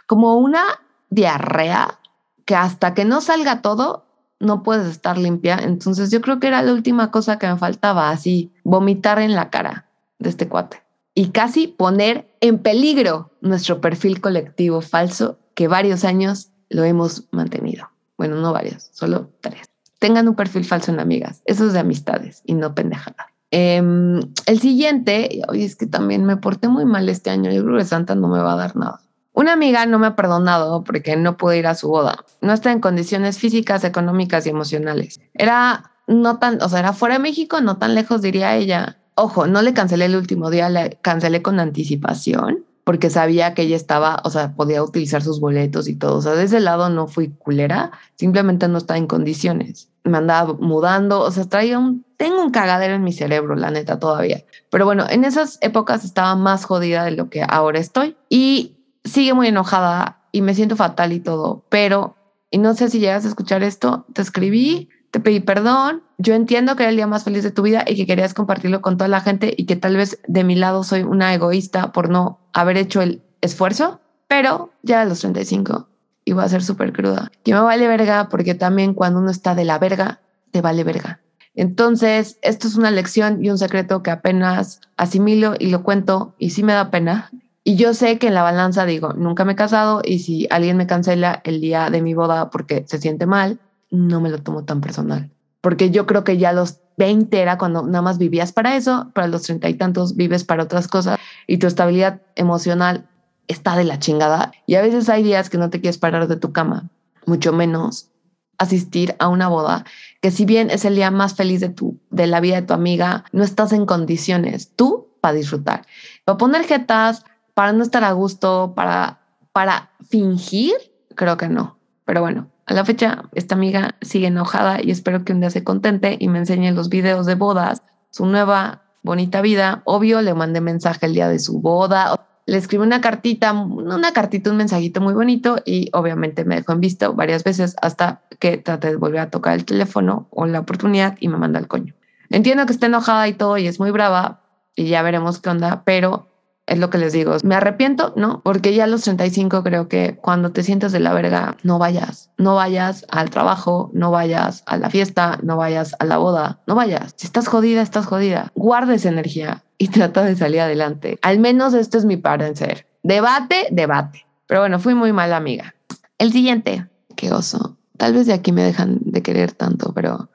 como 0.06 0.36
una 0.36 0.62
diarrea 1.10 1.98
que 2.44 2.54
hasta 2.54 2.94
que 2.94 3.04
no 3.04 3.20
salga 3.20 3.62
todo, 3.62 4.06
no 4.40 4.62
puedes 4.62 4.86
estar 4.88 5.18
limpia. 5.18 5.58
Entonces 5.62 6.10
yo 6.10 6.20
creo 6.20 6.40
que 6.40 6.48
era 6.48 6.62
la 6.62 6.72
última 6.72 7.10
cosa 7.10 7.38
que 7.38 7.46
me 7.46 7.56
faltaba, 7.56 8.10
así, 8.10 8.52
vomitar 8.62 9.18
en 9.18 9.34
la 9.34 9.50
cara 9.50 9.88
de 10.18 10.30
este 10.30 10.48
cuate. 10.48 10.82
Y 11.14 11.28
casi 11.28 11.68
poner 11.68 12.34
en 12.40 12.58
peligro 12.58 13.30
nuestro 13.40 13.80
perfil 13.80 14.20
colectivo 14.20 14.80
falso 14.80 15.38
que 15.54 15.68
varios 15.68 16.04
años 16.04 16.50
lo 16.68 16.84
hemos 16.84 17.28
mantenido. 17.30 17.88
Bueno, 18.16 18.36
no 18.36 18.52
varios, 18.52 18.90
solo 18.92 19.30
tres. 19.40 19.68
Tengan 19.98 20.28
un 20.28 20.34
perfil 20.34 20.64
falso 20.64 20.92
en 20.92 21.00
amigas. 21.00 21.42
Eso 21.44 21.66
es 21.66 21.72
de 21.72 21.78
amistades 21.78 22.42
y 22.44 22.54
no 22.54 22.74
pendejada. 22.74 23.28
Em, 23.50 24.20
el 24.46 24.60
siguiente, 24.60 25.42
oye, 25.48 25.64
es 25.64 25.76
que 25.76 25.86
también 25.86 26.24
me 26.24 26.36
porté 26.36 26.68
muy 26.68 26.84
mal 26.84 27.08
este 27.08 27.30
año. 27.30 27.50
Yo 27.52 27.64
creo 27.64 27.78
que 27.78 27.84
Santa 27.84 28.14
no 28.14 28.28
me 28.28 28.40
va 28.40 28.54
a 28.54 28.56
dar 28.56 28.76
nada. 28.76 29.00
Una 29.32 29.52
amiga 29.52 29.86
no 29.86 29.98
me 29.98 30.06
ha 30.06 30.16
perdonado 30.16 30.84
porque 30.84 31.16
no 31.16 31.36
pude 31.36 31.58
ir 31.58 31.66
a 31.66 31.74
su 31.74 31.88
boda. 31.88 32.24
No 32.40 32.52
está 32.52 32.70
en 32.72 32.80
condiciones 32.80 33.38
físicas, 33.38 33.82
económicas 33.84 34.46
y 34.46 34.50
emocionales. 34.50 35.20
Era 35.34 35.92
no 36.06 36.38
tan, 36.38 36.62
o 36.62 36.68
sea, 36.68 36.80
era 36.80 36.92
fuera 36.92 37.16
de 37.16 37.20
México, 37.20 37.60
no 37.60 37.78
tan 37.78 37.94
lejos, 37.94 38.22
diría 38.22 38.56
ella. 38.56 38.98
Ojo, 39.16 39.46
no 39.46 39.62
le 39.62 39.74
cancelé 39.74 40.06
el 40.06 40.16
último 40.16 40.50
día, 40.50 40.68
le 40.68 40.98
cancelé 41.02 41.42
con 41.42 41.60
anticipación 41.60 42.64
porque 42.84 43.10
sabía 43.10 43.54
que 43.54 43.62
ella 43.62 43.76
estaba, 43.76 44.20
o 44.24 44.30
sea, 44.30 44.54
podía 44.54 44.82
utilizar 44.82 45.22
sus 45.22 45.40
boletos 45.40 45.88
y 45.88 45.96
todo. 45.96 46.18
O 46.18 46.22
sea, 46.22 46.32
de 46.32 46.44
ese 46.44 46.60
lado 46.60 46.90
no 46.90 47.08
fui 47.08 47.30
culera, 47.30 47.92
simplemente 48.14 48.68
no 48.68 48.78
estaba 48.78 48.98
en 48.98 49.06
condiciones. 49.06 49.88
Me 50.04 50.18
andaba 50.18 50.52
mudando, 50.52 51.20
o 51.20 51.30
sea, 51.30 51.44
traía 51.44 51.78
un, 51.78 52.04
tengo 52.18 52.42
un 52.42 52.50
cagadero 52.50 52.94
en 52.94 53.02
mi 53.02 53.12
cerebro, 53.12 53.56
la 53.56 53.70
neta, 53.70 53.98
todavía. 53.98 54.44
Pero 54.70 54.84
bueno, 54.84 55.06
en 55.08 55.24
esas 55.24 55.58
épocas 55.62 56.04
estaba 56.04 56.36
más 56.36 56.66
jodida 56.66 57.04
de 57.04 57.12
lo 57.12 57.30
que 57.30 57.42
ahora 57.42 57.78
estoy. 57.78 58.16
Y 58.28 58.76
sigue 59.04 59.34
muy 59.34 59.48
enojada 59.48 60.20
y 60.32 60.42
me 60.42 60.54
siento 60.54 60.76
fatal 60.76 61.12
y 61.12 61.20
todo, 61.20 61.64
pero, 61.68 62.16
y 62.50 62.58
no 62.58 62.74
sé 62.74 62.90
si 62.90 62.98
llegas 62.98 63.24
a 63.24 63.28
escuchar 63.28 63.62
esto, 63.62 64.04
te 64.12 64.22
escribí, 64.22 64.88
te 65.14 65.20
pedí 65.20 65.38
perdón, 65.38 66.02
yo 66.18 66.34
entiendo 66.34 66.74
que 66.74 66.82
era 66.82 66.90
el 66.90 66.96
día 66.96 67.06
más 67.06 67.22
feliz 67.22 67.44
de 67.44 67.52
tu 67.52 67.62
vida 67.62 67.84
y 67.86 67.94
que 67.94 68.04
querías 68.04 68.34
compartirlo 68.34 68.82
con 68.82 68.96
toda 68.96 69.06
la 69.06 69.20
gente 69.20 69.54
y 69.56 69.64
que 69.64 69.76
tal 69.76 69.96
vez 69.96 70.18
de 70.26 70.42
mi 70.42 70.56
lado 70.56 70.82
soy 70.82 71.04
una 71.04 71.32
egoísta 71.32 71.92
por 71.92 72.08
no 72.08 72.40
haber 72.52 72.76
hecho 72.78 73.00
el 73.00 73.22
esfuerzo, 73.40 74.00
pero 74.26 74.72
ya 74.82 75.02
a 75.02 75.04
los 75.04 75.20
35 75.20 75.86
y 76.24 76.32
voy 76.32 76.42
a 76.42 76.48
ser 76.48 76.64
súper 76.64 76.92
cruda. 76.92 77.30
Que 77.44 77.54
me 77.54 77.60
vale 77.60 77.86
verga 77.86 78.28
porque 78.28 78.56
también 78.56 78.92
cuando 78.92 79.20
uno 79.20 79.30
está 79.30 79.54
de 79.54 79.64
la 79.64 79.78
verga, 79.78 80.20
te 80.50 80.60
vale 80.62 80.82
verga. 80.82 81.20
Entonces, 81.54 82.40
esto 82.42 82.66
es 82.66 82.74
una 82.74 82.90
lección 82.90 83.44
y 83.44 83.50
un 83.50 83.58
secreto 83.58 84.02
que 84.02 84.10
apenas 84.10 84.80
asimilo 84.96 85.54
y 85.56 85.70
lo 85.70 85.84
cuento 85.84 86.34
y 86.40 86.50
sí 86.50 86.64
me 86.64 86.72
da 86.72 86.90
pena. 86.90 87.30
Y 87.62 87.76
yo 87.76 87.94
sé 87.94 88.18
que 88.18 88.26
en 88.26 88.34
la 88.34 88.42
balanza 88.42 88.84
digo, 88.84 89.12
nunca 89.12 89.44
me 89.44 89.52
he 89.52 89.56
casado 89.56 90.02
y 90.04 90.18
si 90.18 90.48
alguien 90.50 90.76
me 90.76 90.88
cancela 90.88 91.40
el 91.44 91.60
día 91.60 91.88
de 91.90 92.02
mi 92.02 92.14
boda 92.14 92.50
porque 92.50 92.84
se 92.88 92.98
siente 92.98 93.26
mal, 93.26 93.60
no 93.94 94.20
me 94.20 94.30
lo 94.30 94.38
tomo 94.38 94.64
tan 94.64 94.80
personal. 94.80 95.30
Porque 95.60 95.90
yo 95.90 96.06
creo 96.06 96.24
que 96.24 96.36
ya 96.36 96.52
los 96.52 96.80
20 96.98 97.40
era 97.40 97.58
cuando 97.58 97.82
nada 97.82 98.02
más 98.02 98.18
vivías 98.18 98.52
para 98.52 98.76
eso, 98.76 99.10
para 99.14 99.28
los 99.28 99.42
treinta 99.42 99.68
y 99.68 99.74
tantos 99.74 100.16
vives 100.16 100.44
para 100.44 100.62
otras 100.62 100.88
cosas 100.88 101.18
y 101.46 101.58
tu 101.58 101.66
estabilidad 101.66 102.22
emocional 102.36 103.08
está 103.48 103.76
de 103.76 103.84
la 103.84 103.98
chingada. 103.98 104.52
Y 104.66 104.74
a 104.74 104.82
veces 104.82 105.08
hay 105.08 105.22
días 105.22 105.50
que 105.50 105.58
no 105.58 105.70
te 105.70 105.80
quieres 105.80 105.98
parar 105.98 106.28
de 106.28 106.36
tu 106.36 106.52
cama, 106.52 106.90
mucho 107.26 107.52
menos 107.52 108.10
asistir 108.58 109.16
a 109.18 109.28
una 109.28 109.48
boda, 109.48 109.84
que 110.20 110.30
si 110.30 110.44
bien 110.44 110.70
es 110.70 110.84
el 110.84 110.94
día 110.94 111.10
más 111.10 111.34
feliz 111.34 111.60
de, 111.60 111.70
tu, 111.70 111.98
de 112.10 112.26
la 112.26 112.40
vida 112.40 112.56
de 112.56 112.66
tu 112.66 112.72
amiga, 112.72 113.24
no 113.32 113.42
estás 113.42 113.72
en 113.72 113.84
condiciones 113.84 114.72
tú 114.76 115.08
para 115.20 115.34
disfrutar. 115.34 115.86
Para 116.24 116.38
poner 116.38 116.64
jetas, 116.64 117.24
para 117.54 117.72
no 117.72 117.82
estar 117.82 118.04
a 118.04 118.12
gusto, 118.12 118.74
para, 118.76 119.20
para 119.52 119.90
fingir, 120.08 120.74
creo 121.16 121.36
que 121.36 121.48
no. 121.48 121.78
Pero 122.04 122.20
bueno, 122.20 122.48
a 122.66 122.74
la 122.74 122.84
fecha, 122.84 123.24
esta 123.32 123.54
amiga 123.54 123.96
sigue 124.00 124.28
enojada 124.28 124.82
y 124.82 124.90
espero 124.90 125.24
que 125.24 125.32
un 125.32 125.40
día 125.40 125.50
se 125.50 125.64
contente 125.64 126.16
y 126.18 126.28
me 126.28 126.38
enseñe 126.38 126.72
los 126.72 126.88
videos 126.88 127.26
de 127.26 127.34
bodas, 127.34 127.82
su 128.10 128.26
nueva 128.26 128.82
bonita 129.02 129.42
vida. 129.42 129.82
Obvio, 129.84 130.22
le 130.22 130.34
mandé 130.34 130.60
mensaje 130.60 131.06
el 131.06 131.14
día 131.14 131.28
de 131.28 131.38
su 131.38 131.60
boda. 131.60 132.26
Le 132.46 132.56
escribí 132.56 132.82
una 132.82 133.00
cartita, 133.00 133.52
una 133.52 134.12
cartita, 134.12 134.50
un 134.50 134.56
mensajito 134.56 135.00
muy 135.00 135.14
bonito 135.14 135.56
y 135.64 135.90
obviamente 135.92 136.44
me 136.44 136.56
dejó 136.56 136.72
en 136.72 136.80
visto 136.80 137.14
varias 137.14 137.44
veces 137.44 137.76
hasta 137.80 138.22
que 138.38 138.56
traté 138.56 138.90
de 138.90 138.96
volver 138.96 139.20
a 139.20 139.30
tocar 139.30 139.54
el 139.54 139.64
teléfono 139.64 140.28
o 140.30 140.46
la 140.46 140.60
oportunidad 140.60 141.16
y 141.20 141.28
me 141.28 141.36
manda 141.36 141.58
el 141.58 141.68
coño. 141.68 141.94
Entiendo 142.30 142.66
que 142.66 142.72
está 142.72 142.86
enojada 142.86 143.28
y 143.28 143.34
todo 143.34 143.58
y 143.58 143.66
es 143.66 143.78
muy 143.78 143.90
brava 143.90 144.40
y 144.74 144.88
ya 144.88 145.02
veremos 145.02 145.40
qué 145.40 145.50
onda, 145.50 145.82
pero 145.84 146.28
es 146.66 146.78
lo 146.78 146.90
que 146.90 146.98
les 146.98 147.12
digo. 147.12 147.36
Me 147.42 147.54
arrepiento, 147.54 148.14
¿no? 148.16 148.40
Porque 148.42 148.74
ya 148.74 148.84
a 148.84 148.86
los 148.86 149.02
35 149.02 149.62
creo 149.62 149.88
que 149.88 150.16
cuando 150.16 150.52
te 150.52 150.62
sientes 150.62 150.92
de 150.92 151.00
la 151.00 151.12
verga, 151.12 151.56
no 151.62 151.78
vayas. 151.78 152.30
No 152.38 152.54
vayas 152.54 153.04
al 153.10 153.30
trabajo, 153.30 153.90
no 153.92 154.10
vayas 154.10 154.62
a 154.66 154.78
la 154.78 154.90
fiesta, 154.90 155.38
no 155.42 155.56
vayas 155.56 155.94
a 155.98 156.04
la 156.04 156.16
boda, 156.16 156.60
no 156.66 156.74
vayas. 156.74 157.12
Si 157.16 157.26
estás 157.26 157.48
jodida, 157.48 157.82
estás 157.82 158.06
jodida. 158.06 158.50
Guarda 158.54 158.94
esa 158.94 159.10
energía 159.10 159.62
y 159.78 159.88
trata 159.88 160.24
de 160.24 160.36
salir 160.36 160.60
adelante. 160.60 161.18
Al 161.22 161.38
menos 161.38 161.74
este 161.74 161.98
es 161.98 162.04
mi 162.04 162.16
parecer. 162.16 162.86
Debate, 163.02 163.68
debate. 163.70 164.26
Pero 164.46 164.60
bueno, 164.60 164.78
fui 164.78 164.94
muy 164.94 165.12
mala 165.12 165.36
amiga. 165.36 165.74
El 166.18 166.32
siguiente. 166.32 166.86
Qué 167.16 167.32
oso. 167.32 167.76
Tal 167.98 168.14
vez 168.14 168.26
de 168.26 168.32
aquí 168.32 168.52
me 168.52 168.62
dejan 168.62 168.98
de 169.02 169.22
querer 169.22 169.52
tanto, 169.52 169.92
pero 169.94 170.28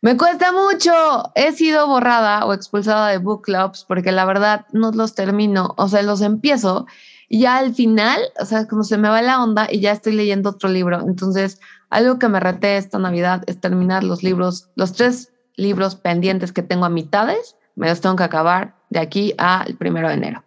me 0.00 0.16
cuesta 0.16 0.52
mucho. 0.52 0.92
He 1.34 1.52
sido 1.52 1.86
borrada 1.86 2.44
o 2.46 2.52
expulsada 2.52 3.08
de 3.08 3.18
book 3.18 3.42
clubs 3.42 3.84
porque 3.86 4.12
la 4.12 4.24
verdad 4.24 4.66
no 4.72 4.92
los 4.92 5.14
termino. 5.14 5.74
O 5.76 5.88
sea, 5.88 6.02
los 6.02 6.20
empiezo 6.20 6.86
y 7.28 7.40
ya 7.40 7.58
al 7.58 7.74
final, 7.74 8.20
o 8.40 8.44
sea, 8.44 8.66
como 8.66 8.84
se 8.84 8.96
me 8.96 9.08
va 9.08 9.20
la 9.20 9.42
onda 9.42 9.68
y 9.70 9.80
ya 9.80 9.92
estoy 9.92 10.14
leyendo 10.14 10.50
otro 10.50 10.68
libro. 10.68 11.00
Entonces, 11.00 11.60
algo 11.90 12.18
que 12.18 12.28
me 12.28 12.40
reté 12.40 12.76
esta 12.76 12.98
Navidad 12.98 13.42
es 13.46 13.60
terminar 13.60 14.02
los 14.02 14.22
libros, 14.22 14.70
los 14.76 14.92
tres 14.92 15.32
libros 15.56 15.94
pendientes 15.94 16.52
que 16.52 16.62
tengo 16.62 16.86
a 16.86 16.90
mitades, 16.90 17.56
me 17.74 17.88
los 17.88 18.00
tengo 18.00 18.16
que 18.16 18.24
acabar 18.24 18.76
de 18.90 19.00
aquí 19.00 19.34
al 19.36 19.76
primero 19.76 20.08
de 20.08 20.14
enero. 20.14 20.44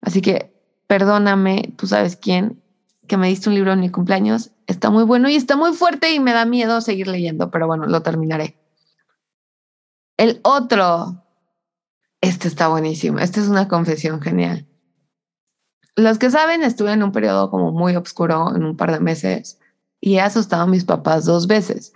Así 0.00 0.22
que 0.22 0.52
perdóname, 0.86 1.74
tú 1.76 1.86
sabes 1.86 2.16
quién, 2.16 2.62
que 3.06 3.16
me 3.16 3.28
diste 3.28 3.48
un 3.48 3.54
libro 3.54 3.72
en 3.72 3.80
mi 3.80 3.90
cumpleaños 3.90 4.50
está 4.66 4.90
muy 4.90 5.04
bueno 5.04 5.28
y 5.28 5.36
está 5.36 5.56
muy 5.56 5.72
fuerte 5.72 6.12
y 6.12 6.20
me 6.20 6.32
da 6.32 6.44
miedo 6.44 6.80
seguir 6.80 7.08
leyendo, 7.08 7.50
pero 7.50 7.66
bueno, 7.66 7.86
lo 7.86 8.02
terminaré. 8.02 8.58
El 10.16 10.40
otro, 10.42 11.24
este 12.20 12.48
está 12.48 12.68
buenísimo, 12.68 13.18
esta 13.18 13.40
es 13.40 13.48
una 13.48 13.68
confesión 13.68 14.20
genial. 14.20 14.66
Los 15.94 16.18
que 16.18 16.30
saben, 16.30 16.62
estuve 16.62 16.92
en 16.92 17.02
un 17.02 17.12
periodo 17.12 17.50
como 17.50 17.70
muy 17.70 17.96
oscuro 17.96 18.54
en 18.54 18.64
un 18.64 18.76
par 18.76 18.92
de 18.92 19.00
meses 19.00 19.58
y 20.00 20.16
he 20.16 20.20
asustado 20.20 20.62
a 20.62 20.66
mis 20.66 20.84
papás 20.84 21.24
dos 21.26 21.46
veces. 21.46 21.92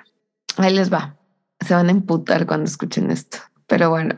Ahí 0.59 0.75
les 0.75 0.93
va. 0.93 1.17
Se 1.61 1.75
van 1.75 1.89
a 1.89 1.93
imputar 1.93 2.47
cuando 2.47 2.67
escuchen 2.67 3.11
esto. 3.11 3.39
Pero 3.67 3.89
bueno, 3.89 4.17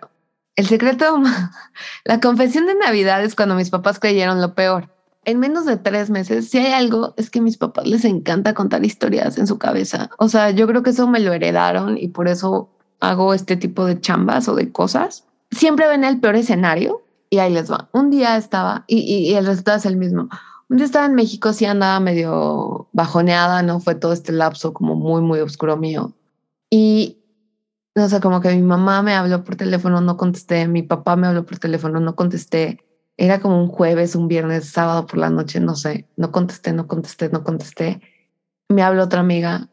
el 0.56 0.66
secreto, 0.66 1.22
la 2.04 2.20
confesión 2.20 2.66
de 2.66 2.74
Navidad 2.74 3.22
es 3.22 3.36
cuando 3.36 3.54
mis 3.54 3.70
papás 3.70 4.00
creyeron 4.00 4.40
lo 4.40 4.54
peor 4.54 4.97
en 5.28 5.40
menos 5.40 5.66
de 5.66 5.76
tres 5.76 6.08
meses, 6.08 6.48
si 6.48 6.56
hay 6.56 6.72
algo, 6.72 7.12
es 7.18 7.28
que 7.28 7.42
mis 7.42 7.58
papás 7.58 7.86
les 7.86 8.06
encanta 8.06 8.54
contar 8.54 8.82
historias 8.82 9.36
en 9.36 9.46
su 9.46 9.58
cabeza. 9.58 10.08
O 10.16 10.30
sea, 10.30 10.52
yo 10.52 10.66
creo 10.66 10.82
que 10.82 10.88
eso 10.88 11.06
me 11.06 11.20
lo 11.20 11.34
heredaron 11.34 11.98
y 11.98 12.08
por 12.08 12.28
eso 12.28 12.70
hago 12.98 13.34
este 13.34 13.58
tipo 13.58 13.84
de 13.84 14.00
chambas 14.00 14.48
o 14.48 14.54
de 14.54 14.72
cosas. 14.72 15.26
Siempre 15.50 15.86
ven 15.86 16.02
el 16.04 16.18
peor 16.18 16.36
escenario 16.36 17.02
y 17.28 17.40
ahí 17.40 17.52
les 17.52 17.70
va. 17.70 17.90
Un 17.92 18.08
día 18.08 18.38
estaba, 18.38 18.84
y, 18.86 19.34
el 19.34 19.44
resultado 19.44 19.76
es 19.76 19.84
el 19.84 19.98
mismo. 19.98 20.30
Un 20.70 20.78
día 20.78 20.86
estaba 20.86 21.04
en 21.04 21.14
México, 21.14 21.52
sí 21.52 21.66
andaba 21.66 22.00
medio 22.00 22.88
bajoneada, 22.92 23.62
¿no? 23.62 23.80
Fue 23.80 23.94
todo 23.94 24.14
este 24.14 24.32
lapso 24.32 24.72
como 24.72 24.94
muy, 24.94 25.20
muy 25.20 25.40
oscuro 25.40 25.76
mío. 25.76 26.14
Y, 26.70 27.18
no 27.94 28.08
sé, 28.08 28.20
como 28.20 28.40
que 28.40 28.54
mi 28.54 28.62
mamá 28.62 29.02
me 29.02 29.14
habló 29.14 29.44
por 29.44 29.56
teléfono, 29.56 30.00
no 30.00 30.16
contesté, 30.16 30.66
mi 30.68 30.82
papá 30.82 31.16
me 31.16 31.26
habló 31.26 31.44
por 31.44 31.58
teléfono, 31.58 32.00
no 32.00 32.16
contesté 32.16 32.82
era 33.18 33.40
como 33.40 33.60
un 33.60 33.68
jueves, 33.68 34.14
un 34.14 34.28
viernes, 34.28 34.68
sábado 34.70 35.06
por 35.06 35.18
la 35.18 35.28
noche, 35.28 35.58
no 35.58 35.74
sé. 35.74 36.08
No 36.16 36.30
contesté, 36.30 36.72
no 36.72 36.86
contesté, 36.86 37.28
no 37.28 37.42
contesté. 37.42 38.00
Me 38.68 38.82
habló 38.82 39.02
otra 39.02 39.20
amiga 39.20 39.68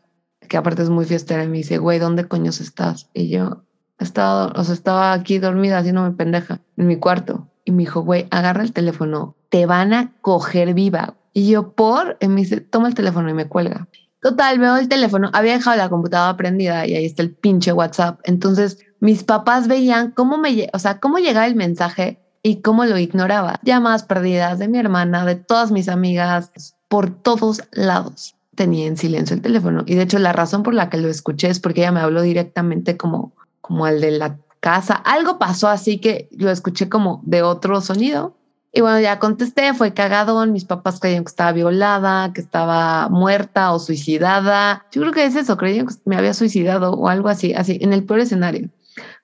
que 0.50 0.58
aparte 0.58 0.82
es 0.82 0.90
muy 0.90 1.06
fiestera 1.06 1.44
y 1.44 1.48
me 1.48 1.58
dice, 1.58 1.78
güey, 1.78 2.00
¿dónde 2.00 2.28
coños 2.28 2.60
estás? 2.60 3.08
Y 3.14 3.30
yo 3.30 3.64
estaba, 4.00 4.48
o 4.48 4.64
sea, 4.64 4.74
estaba 4.74 5.14
aquí 5.14 5.38
dormida 5.38 5.78
haciéndome 5.78 6.12
pendeja 6.12 6.60
en 6.76 6.88
mi 6.88 6.98
cuarto. 6.98 7.48
Y 7.64 7.72
me 7.72 7.84
dijo, 7.84 8.02
güey, 8.02 8.28
agarra 8.32 8.64
el 8.64 8.74
teléfono, 8.74 9.36
te 9.50 9.68
van 9.68 9.94
a 9.94 10.12
coger 10.22 10.74
viva. 10.74 11.16
Y 11.32 11.48
yo, 11.48 11.74
por, 11.74 12.18
y 12.20 12.28
me 12.28 12.42
dice, 12.42 12.62
toma 12.62 12.88
el 12.88 12.96
teléfono 12.96 13.30
y 13.30 13.34
me 13.36 13.48
cuelga. 13.48 13.88
Total, 14.22 14.58
veo 14.58 14.78
el 14.78 14.90
teléfono, 14.90 15.30
había 15.34 15.54
dejado 15.54 15.78
la 15.78 15.90
computadora 15.90 16.36
prendida 16.36 16.88
y 16.88 16.96
ahí 16.96 17.06
está 17.06 17.22
el 17.22 17.36
pinche 17.36 17.74
WhatsApp. 17.74 18.20
Entonces, 18.24 18.80
mis 19.00 19.24
papás 19.24 19.68
veían 19.68 20.12
cómo 20.12 20.40
me, 20.40 20.68
o 20.74 20.80
sea, 20.80 21.00
cómo 21.00 21.20
llegaba 21.20 21.46
el 21.46 21.56
mensaje 21.56 22.25
y 22.46 22.58
cómo 22.58 22.86
lo 22.86 23.00
ignoraba. 23.00 23.60
Llamadas 23.64 24.04
perdidas 24.04 24.60
de 24.60 24.68
mi 24.68 24.78
hermana, 24.78 25.26
de 25.26 25.34
todas 25.34 25.72
mis 25.72 25.90
amigas, 25.90 26.76
por 26.88 27.10
todos 27.10 27.64
lados. 27.72 28.36
Tenía 28.54 28.86
en 28.86 28.98
silencio 28.98 29.36
el 29.36 29.42
teléfono 29.42 29.84
y 29.88 29.96
de 29.96 30.04
hecho 30.04 30.20
la 30.20 30.32
razón 30.32 30.62
por 30.62 30.76
la 30.76 30.92
que 30.92 30.98
lo 30.98 31.10
escuché 31.10 31.50
es 31.50 31.60
porque 31.60 31.82
ella 31.82 31.92
me 31.92 32.02
habló 32.02 32.22
directamente 32.22 32.98
como, 32.98 33.34
como 33.62 33.86
al 33.86 34.00
de 34.00 34.12
la 34.12 34.38
casa. 34.60 34.94
Algo 34.94 35.40
pasó 35.40 35.70
así 35.70 35.98
que 35.98 36.30
lo 36.38 36.52
escuché 36.52 36.88
como 36.88 37.20
de 37.26 37.42
otro 37.42 37.82
sonido. 37.82 38.36
Y 38.72 38.82
bueno, 38.82 39.00
ya 39.00 39.18
contesté, 39.18 39.74
fue 39.74 39.96
cagado. 39.96 40.46
Mis 40.46 40.66
papás 40.66 41.00
creían 41.00 41.24
que 41.24 41.30
estaba 41.30 41.52
violada, 41.52 42.32
que 42.32 42.42
estaba 42.42 43.10
muerta 43.10 43.72
o 43.72 43.80
suicidada. 43.80 44.86
Yo 44.92 45.02
creo 45.02 45.14
que 45.14 45.26
es 45.26 45.36
eso, 45.36 45.58
creían 45.58 45.88
que 45.88 45.96
me 46.06 46.16
había 46.16 46.36
suicidado 46.36 46.94
o 46.94 47.10
algo 47.10 47.28
así, 47.28 47.56
así, 47.56 47.80
en 47.82 47.92
el 47.92 48.04
peor 48.04 48.20
escenario. 48.20 48.70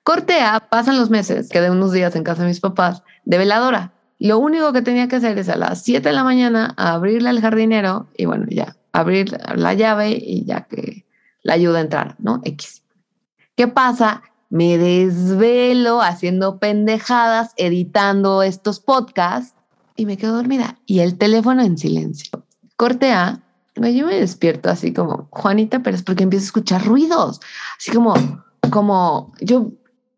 Cortea, 0.04 0.68
pasan 0.70 0.98
los 0.98 1.10
meses, 1.10 1.48
quedé 1.48 1.70
unos 1.70 1.92
días 1.92 2.16
en 2.16 2.24
casa 2.24 2.42
de 2.42 2.48
mis 2.48 2.60
papás 2.60 3.02
de 3.24 3.38
veladora. 3.38 3.92
Lo 4.18 4.38
único 4.38 4.72
que 4.72 4.82
tenía 4.82 5.08
que 5.08 5.16
hacer 5.16 5.38
es 5.38 5.48
a 5.48 5.56
las 5.56 5.82
7 5.82 6.08
de 6.08 6.14
la 6.14 6.24
mañana 6.24 6.74
abrirle 6.76 7.28
al 7.28 7.40
jardinero 7.40 8.08
y 8.16 8.24
bueno, 8.24 8.46
ya, 8.48 8.76
abrir 8.92 9.36
la 9.54 9.74
llave 9.74 10.10
y 10.10 10.44
ya 10.44 10.62
que 10.62 11.06
la 11.42 11.54
ayuda 11.54 11.78
a 11.78 11.82
entrar, 11.82 12.16
¿no? 12.18 12.40
X. 12.44 12.82
¿Qué 13.56 13.68
pasa? 13.68 14.22
Me 14.48 14.78
desvelo 14.78 16.02
haciendo 16.02 16.58
pendejadas, 16.58 17.52
editando 17.56 18.42
estos 18.42 18.80
podcasts 18.80 19.54
y 19.96 20.06
me 20.06 20.16
quedo 20.16 20.36
dormida. 20.36 20.78
Y 20.86 21.00
el 21.00 21.16
teléfono 21.18 21.62
en 21.62 21.78
silencio. 21.78 22.44
Cortea, 22.76 23.42
yo 23.76 24.06
me 24.06 24.20
despierto 24.20 24.68
así 24.68 24.92
como, 24.92 25.28
Juanita 25.30 25.80
pero 25.80 25.96
es 25.96 26.02
porque 26.02 26.24
empiezo 26.24 26.44
a 26.44 26.46
escuchar 26.46 26.84
ruidos. 26.84 27.40
Así 27.78 27.90
como, 27.90 28.14
como, 28.70 29.32
yo 29.40 29.72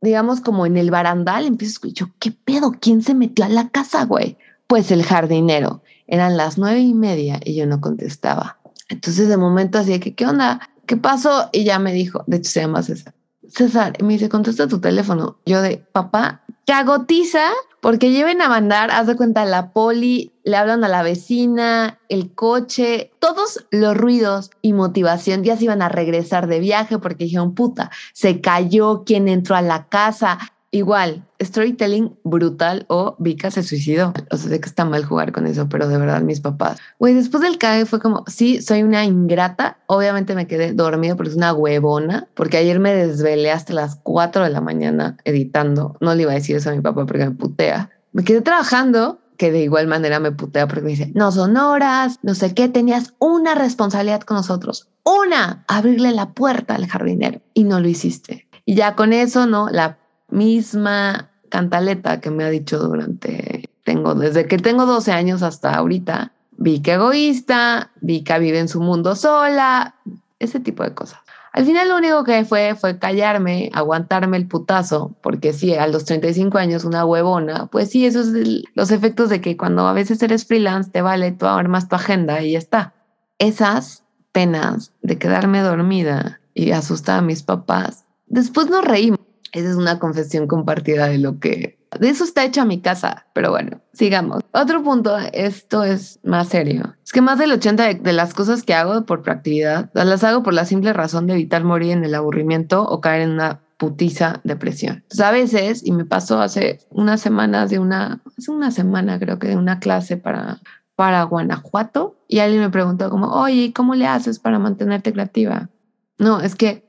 digamos, 0.05 0.40
como 0.40 0.67
en 0.67 0.77
el 0.77 0.93
barandal, 0.93 1.47
empiezo 1.47 1.73
a 1.73 1.75
escuchar, 1.75 2.09
¿qué 2.21 2.31
pedo? 2.31 2.73
¿Quién 2.81 3.03
se 3.03 3.14
metió 3.14 3.45
a 3.45 3.49
la 3.49 3.71
casa, 3.71 4.05
güey? 4.05 4.38
Pues 4.69 4.93
el 4.93 5.03
jardinero. 5.03 5.83
Eran 6.07 6.37
las 6.37 6.59
nueve 6.59 6.81
y 6.81 6.95
media 6.95 7.40
y 7.45 7.57
yo 7.57 7.67
no 7.67 7.81
contestaba. 7.81 8.59
Entonces, 8.88 9.29
de 9.29 9.37
momento, 9.37 9.79
así 9.79 9.99
que, 9.99 10.14
¿qué 10.14 10.27
onda? 10.27 10.61
¿Qué 10.87 10.97
pasó? 10.97 11.49
Y 11.53 11.64
ya 11.64 11.79
me 11.79 11.93
dijo, 11.93 12.23
de 12.27 12.37
hecho, 12.37 12.51
se 12.51 12.61
llama 12.61 12.83
César. 12.83 13.14
César, 13.49 13.95
me 14.03 14.12
dice, 14.12 14.29
contesta 14.29 14.69
tu 14.69 14.81
teléfono. 14.81 15.38
Yo 15.47 15.62
de, 15.62 15.79
papá, 15.79 16.45
cagotiza, 16.67 17.51
porque 17.85 18.12
lleven 18.12 18.40
a 18.40 18.49
mandar, 18.49 18.90
haz 18.90 19.07
de 19.07 19.14
cuenta, 19.14 19.44
la 19.44 19.75
poli, 19.75 20.33
le 20.42 20.57
hablan 20.57 20.85
a 20.85 20.88
la 20.88 21.03
vecina, 21.03 22.01
el 22.09 22.35
coche, 22.35 23.12
todos 23.18 23.66
los 23.70 23.94
ruidos 23.94 24.51
y 24.62 24.73
motivación 24.73 25.44
ya 25.44 25.59
se 25.59 25.64
iban 25.64 25.83
a 25.83 25.90
regresar 25.90 26.47
de 26.47 26.61
viaje 26.61 26.99
porque 26.99 27.25
dijeron, 27.25 27.55
puta, 27.55 27.90
se 28.14 28.40
cayó, 28.40 29.05
quien 29.05 29.29
entró 29.29 29.55
a 29.55 29.61
la 29.61 29.88
casa, 29.90 30.38
Igual, 30.74 31.24
storytelling 31.40 32.18
brutal 32.24 32.84
o 32.88 33.14
Vika 33.20 33.52
se 33.52 33.62
suicidó. 33.62 34.12
O 34.32 34.37
sea, 34.37 34.50
sé 34.50 34.58
que 34.58 34.68
está 34.68 34.84
mal 34.84 35.04
jugar 35.04 35.30
con 35.30 35.46
eso, 35.46 35.68
pero 35.68 35.87
de 35.87 35.96
verdad 35.98 36.20
mis 36.22 36.40
papás. 36.40 36.80
Güey, 36.98 37.14
después 37.14 37.44
del 37.44 37.58
cague 37.58 37.87
fue 37.87 38.00
como, 38.00 38.24
sí, 38.26 38.60
soy 38.60 38.82
una 38.82 39.04
ingrata. 39.04 39.78
Obviamente 39.87 40.34
me 40.34 40.48
quedé 40.48 40.72
dormido 40.72 41.14
porque 41.14 41.30
es 41.30 41.37
una 41.37 41.52
huevona, 41.52 42.26
porque 42.34 42.56
ayer 42.56 42.80
me 42.80 42.92
desvelé 42.92 43.52
hasta 43.52 43.72
las 43.72 44.00
4 44.02 44.42
de 44.42 44.50
la 44.50 44.60
mañana 44.60 45.16
editando. 45.22 45.96
No 46.00 46.12
le 46.16 46.22
iba 46.22 46.32
a 46.32 46.34
decir 46.34 46.56
eso 46.56 46.70
a 46.70 46.74
mi 46.74 46.80
papá 46.80 47.06
porque 47.06 47.24
me 47.26 47.30
putea. 47.30 47.90
Me 48.10 48.24
quedé 48.24 48.40
trabajando 48.40 49.20
que 49.37 49.52
de 49.52 49.60
igual 49.60 49.87
manera 49.87 50.18
me 50.18 50.32
putea 50.32 50.66
porque 50.66 50.82
me 50.82 50.90
dice, 50.90 51.12
no 51.14 51.30
son 51.30 51.56
horas, 51.56 52.18
no 52.22 52.34
sé 52.34 52.52
qué, 52.52 52.68
tenías 52.68 53.14
una 53.20 53.54
responsabilidad 53.54 54.22
con 54.22 54.38
nosotros, 54.38 54.88
una, 55.04 55.64
abrirle 55.68 56.10
la 56.10 56.32
puerta 56.32 56.74
al 56.74 56.88
jardinero 56.88 57.42
y 57.52 57.62
no 57.62 57.78
lo 57.78 57.87
hiciste. 57.87 58.48
Y 58.64 58.74
ya 58.74 58.96
con 58.96 59.12
eso, 59.12 59.46
¿no? 59.46 59.68
La 59.68 59.98
misma 60.35 61.31
cantaleta 61.49 62.20
que 62.20 62.31
me 62.31 62.44
ha 62.44 62.51
dicho 62.51 62.79
durante, 62.79 63.68
tengo, 63.85 64.14
desde 64.14 64.47
que 64.47 64.59
tengo 64.59 64.87
12 64.87 65.12
años 65.12 65.42
hasta 65.42 65.75
ahorita, 65.75 66.33
vi 66.57 66.81
que 66.81 66.94
egoísta, 66.94 67.90
vi 68.01 68.23
que 68.23 68.38
vive 68.38 68.59
en 68.59 68.68
su 68.68 68.81
mundo 68.81 69.14
sola, 69.16 69.94
ese 70.38 70.61
tipo 70.61 70.83
de 70.83 70.94
cosas. 70.94 71.20
Al 71.53 71.64
final 71.64 71.88
lo 71.88 71.97
único 71.97 72.25
que 72.25 72.44
fue 72.44 72.75
fue 72.75 72.99
callarme, 72.99 73.70
aguantarme 73.73 74.37
el 74.37 74.49
putazo, 74.49 75.14
porque 75.23 75.53
sí, 75.53 75.75
a 75.75 75.87
los 75.87 76.05
35 76.05 76.59
años 76.59 76.85
una 76.85 77.05
huevona, 77.05 77.66
pues 77.66 77.90
sí, 77.90 78.05
esos 78.05 78.27
son 78.27 78.62
los 78.75 78.90
efectos 78.90 79.31
de 79.31 79.40
que 79.40 79.57
cuando 79.57 79.87
a 79.87 79.92
veces 79.92 80.20
eres 80.23 80.44
freelance 80.44 80.90
te 80.90 81.01
vale, 81.01 81.31
tú 81.31 81.47
armas 81.47 81.88
tu 81.88 81.94
agenda 81.94 82.42
y 82.42 82.53
ya 82.53 82.59
está. 82.59 82.94
Esas 83.38 84.03
penas 84.33 84.92
de 85.03 85.16
quedarme 85.16 85.61
dormida 85.61 86.40
y 86.55 86.73
asustar 86.73 87.20
a 87.20 87.23
mis 87.23 87.44
papás, 87.44 88.05
después 88.27 88.68
nos 88.68 88.85
reímos 88.85 89.23
esa 89.55 89.71
es 89.71 89.77
una 89.77 90.01
confesión 90.01 90.49
compartida 90.49 91.07
de 91.07 91.19
lo 91.19 91.38
que... 91.38 91.79
De 92.01 92.09
eso 92.09 92.25
está 92.25 92.45
hecha 92.45 92.64
mi 92.64 92.81
casa, 92.81 93.27
pero 93.35 93.53
bueno, 93.53 93.81
sigamos. 93.93 94.43
Otro 94.51 94.83
punto, 94.83 95.17
esto 95.33 95.85
es 95.85 96.19
más 96.25 96.49
serio. 96.49 96.97
Es 97.05 97.12
que 97.12 97.21
más 97.21 97.38
del 97.38 97.53
80 97.53 97.95
de, 97.95 98.12
las 98.12 98.35
cosas 98.35 98.64
que 98.64 98.75
hago 98.75 99.07
por 99.07 99.23
proactividad, 99.23 99.93
las 99.95 100.25
hago 100.25 100.43
por 100.43 100.55
la 100.55 100.64
simple 100.64 100.93
razón 100.93 101.29
de 101.29 101.35
evitar 101.35 101.62
morir 101.62 101.93
en 101.93 102.05
el 102.05 102.17
aburrimiento 102.17 102.83
o 102.83 103.01
caer 103.01 103.23
en 103.23 103.31
una 103.31 103.61
putiza 103.77 104.40
depresión. 104.43 104.97
Entonces, 105.03 105.21
a 105.21 105.31
veces, 105.31 105.87
y 105.87 105.93
me 105.93 106.05
pasó 106.05 106.40
hace 106.40 106.81
unas 106.90 107.21
semanas 107.21 107.71
de 107.71 107.79
una, 107.79 108.23
hace 108.37 108.51
una 108.51 108.73
semana 108.73 109.21
creo 109.21 109.38
que 109.38 109.47
de 109.47 109.57
una 109.57 109.79
clase 109.79 110.17
para, 110.17 110.59
para 110.97 111.23
Guanajuato, 111.23 112.17
y 112.27 112.40
alguien 112.40 112.61
me 112.61 112.71
preguntó 112.71 113.09
como, 113.09 113.29
oye, 113.29 113.73
¿cómo 113.73 113.95
le 113.95 114.09
haces 114.09 114.40
para 114.40 114.59
mantenerte 114.59 115.12
creativa? 115.12 115.71
No, 116.19 116.40
es 116.40 116.57
que 116.57 116.85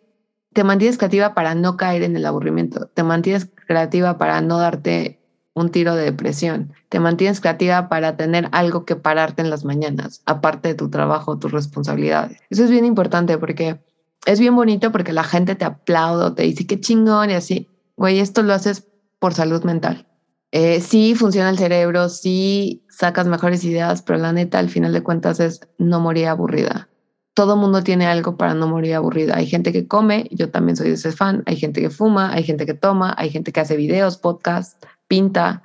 te 0.55 0.63
mantienes 0.63 0.97
creativa 0.97 1.33
para 1.33 1.53
no 1.53 1.75
caer 1.75 2.01
en 2.03 2.15
el 2.15 2.25
aburrimiento, 2.25 2.87
te 2.93 3.03
mantienes 3.03 3.49
creativa 3.67 4.17
para 4.17 4.39
no 4.39 4.57
darte 4.57 5.19
un 5.53 5.69
tiro 5.69 5.95
de 5.95 6.05
depresión, 6.05 6.71
te 6.87 7.01
mantienes 7.01 7.41
creativa 7.41 7.89
para 7.89 8.15
tener 8.15 8.47
algo 8.53 8.85
que 8.85 8.95
pararte 8.95 9.41
en 9.41 9.49
las 9.49 9.65
mañanas, 9.65 10.21
aparte 10.25 10.69
de 10.69 10.75
tu 10.75 10.89
trabajo, 10.89 11.37
tus 11.37 11.51
responsabilidades. 11.51 12.39
Eso 12.49 12.63
es 12.63 12.71
bien 12.71 12.85
importante 12.85 13.37
porque 13.37 13.81
es 14.25 14.39
bien 14.39 14.55
bonito 14.55 14.93
porque 14.93 15.11
la 15.11 15.25
gente 15.25 15.55
te 15.55 15.65
aplaude, 15.65 16.31
te 16.35 16.43
dice 16.43 16.65
qué 16.65 16.79
chingón 16.79 17.31
y 17.31 17.33
así, 17.33 17.67
güey, 17.97 18.19
esto 18.19 18.41
lo 18.41 18.53
haces 18.53 18.87
por 19.19 19.33
salud 19.33 19.61
mental. 19.65 20.07
Eh, 20.53 20.79
sí 20.79 21.15
funciona 21.15 21.49
el 21.49 21.57
cerebro, 21.57 22.07
sí 22.07 22.85
sacas 22.87 23.27
mejores 23.27 23.65
ideas, 23.65 24.01
pero 24.01 24.19
la 24.19 24.31
neta 24.31 24.59
al 24.59 24.69
final 24.69 24.93
de 24.93 25.03
cuentas 25.03 25.41
es 25.41 25.59
no 25.77 25.99
morir 25.99 26.27
aburrida 26.27 26.87
todo 27.35 27.57
mundo 27.57 27.83
tiene 27.83 28.07
algo 28.07 28.37
para 28.37 28.53
no 28.53 28.65
morir 28.65 28.95
aburrida. 28.95 29.35
Hay 29.35 29.45
gente 29.45 29.73
que 29.73 29.87
come, 29.87 30.27
yo 30.31 30.49
también 30.49 30.77
soy 30.77 30.87
de 30.87 30.93
ese 30.93 31.11
fan, 31.11 31.43
hay 31.45 31.57
gente 31.57 31.81
que 31.81 31.89
fuma, 31.89 32.31
hay 32.31 32.43
gente 32.43 32.65
que 32.65 32.73
toma, 32.73 33.13
hay 33.17 33.29
gente 33.29 33.51
que 33.51 33.59
hace 33.59 33.75
videos, 33.75 34.17
podcast, 34.17 34.81
pinta, 35.09 35.61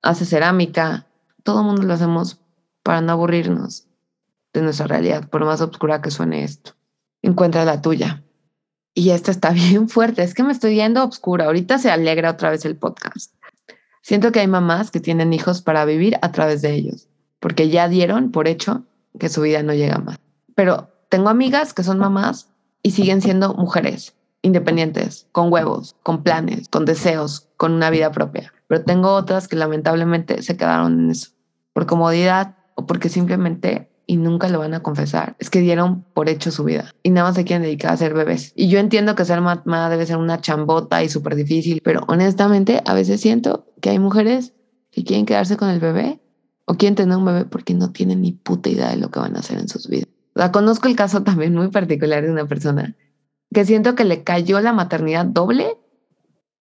hace 0.00 0.24
cerámica. 0.24 1.06
Todo 1.42 1.62
mundo 1.62 1.82
lo 1.82 1.92
hacemos 1.92 2.40
para 2.82 3.02
no 3.02 3.12
aburrirnos 3.12 3.86
de 4.54 4.62
nuestra 4.62 4.86
realidad, 4.86 5.28
por 5.28 5.44
más 5.44 5.60
oscura 5.60 6.00
que 6.00 6.10
suene 6.10 6.44
esto. 6.44 6.72
Encuentra 7.20 7.66
la 7.66 7.82
tuya. 7.82 8.22
Y 8.94 9.10
esta 9.10 9.30
está 9.30 9.50
bien 9.52 9.90
fuerte, 9.90 10.22
es 10.22 10.32
que 10.32 10.42
me 10.42 10.52
estoy 10.52 10.76
yendo 10.76 11.04
oscura. 11.04 11.44
Ahorita 11.44 11.76
se 11.76 11.90
alegra 11.90 12.30
otra 12.30 12.50
vez 12.50 12.64
el 12.64 12.76
podcast. 12.76 13.34
Siento 14.00 14.32
que 14.32 14.40
hay 14.40 14.48
mamás 14.48 14.90
que 14.90 14.98
tienen 14.98 15.34
hijos 15.34 15.60
para 15.60 15.84
vivir 15.84 16.16
a 16.22 16.32
través 16.32 16.62
de 16.62 16.72
ellos, 16.72 17.08
porque 17.38 17.68
ya 17.68 17.86
dieron 17.88 18.32
por 18.32 18.48
hecho 18.48 18.84
que 19.18 19.28
su 19.28 19.42
vida 19.42 19.62
no 19.62 19.74
llega 19.74 19.98
más. 19.98 20.18
Pero 20.54 20.91
tengo 21.12 21.28
amigas 21.28 21.74
que 21.74 21.82
son 21.82 21.98
mamás 21.98 22.48
y 22.82 22.92
siguen 22.92 23.20
siendo 23.20 23.52
mujeres 23.52 24.14
independientes, 24.40 25.26
con 25.30 25.52
huevos, 25.52 25.94
con 26.02 26.22
planes, 26.22 26.70
con 26.70 26.86
deseos, 26.86 27.48
con 27.58 27.72
una 27.72 27.90
vida 27.90 28.10
propia. 28.12 28.50
Pero 28.66 28.82
tengo 28.82 29.12
otras 29.12 29.46
que 29.46 29.56
lamentablemente 29.56 30.42
se 30.42 30.56
quedaron 30.56 31.00
en 31.00 31.10
eso, 31.10 31.32
por 31.74 31.84
comodidad 31.84 32.56
o 32.76 32.86
porque 32.86 33.10
simplemente, 33.10 33.90
y 34.06 34.16
nunca 34.16 34.48
lo 34.48 34.60
van 34.60 34.72
a 34.72 34.82
confesar, 34.82 35.36
es 35.38 35.50
que 35.50 35.60
dieron 35.60 36.02
por 36.14 36.30
hecho 36.30 36.50
su 36.50 36.64
vida 36.64 36.94
y 37.02 37.10
nada 37.10 37.28
más 37.28 37.36
se 37.36 37.44
quieren 37.44 37.62
dedicar 37.62 37.92
a 37.92 37.98
ser 37.98 38.14
bebés. 38.14 38.54
Y 38.56 38.68
yo 38.68 38.78
entiendo 38.78 39.14
que 39.14 39.26
ser 39.26 39.42
mamá 39.42 39.90
debe 39.90 40.06
ser 40.06 40.16
una 40.16 40.40
chambota 40.40 41.04
y 41.04 41.10
súper 41.10 41.34
difícil, 41.34 41.82
pero 41.84 42.04
honestamente 42.08 42.80
a 42.86 42.94
veces 42.94 43.20
siento 43.20 43.66
que 43.82 43.90
hay 43.90 43.98
mujeres 43.98 44.54
que 44.90 45.04
quieren 45.04 45.26
quedarse 45.26 45.58
con 45.58 45.68
el 45.68 45.78
bebé 45.78 46.22
o 46.64 46.76
quieren 46.76 46.94
tener 46.94 47.18
un 47.18 47.26
bebé 47.26 47.44
porque 47.44 47.74
no 47.74 47.92
tienen 47.92 48.22
ni 48.22 48.32
puta 48.32 48.70
idea 48.70 48.88
de 48.88 48.96
lo 48.96 49.10
que 49.10 49.20
van 49.20 49.36
a 49.36 49.40
hacer 49.40 49.58
en 49.58 49.68
sus 49.68 49.88
vidas. 49.88 50.08
La 50.34 50.52
conozco 50.52 50.88
el 50.88 50.96
caso 50.96 51.22
también 51.24 51.54
muy 51.54 51.68
particular 51.68 52.22
de 52.22 52.30
una 52.30 52.46
persona 52.46 52.94
que 53.52 53.64
siento 53.64 53.94
que 53.94 54.04
le 54.04 54.22
cayó 54.22 54.60
la 54.60 54.72
maternidad 54.72 55.26
doble 55.26 55.76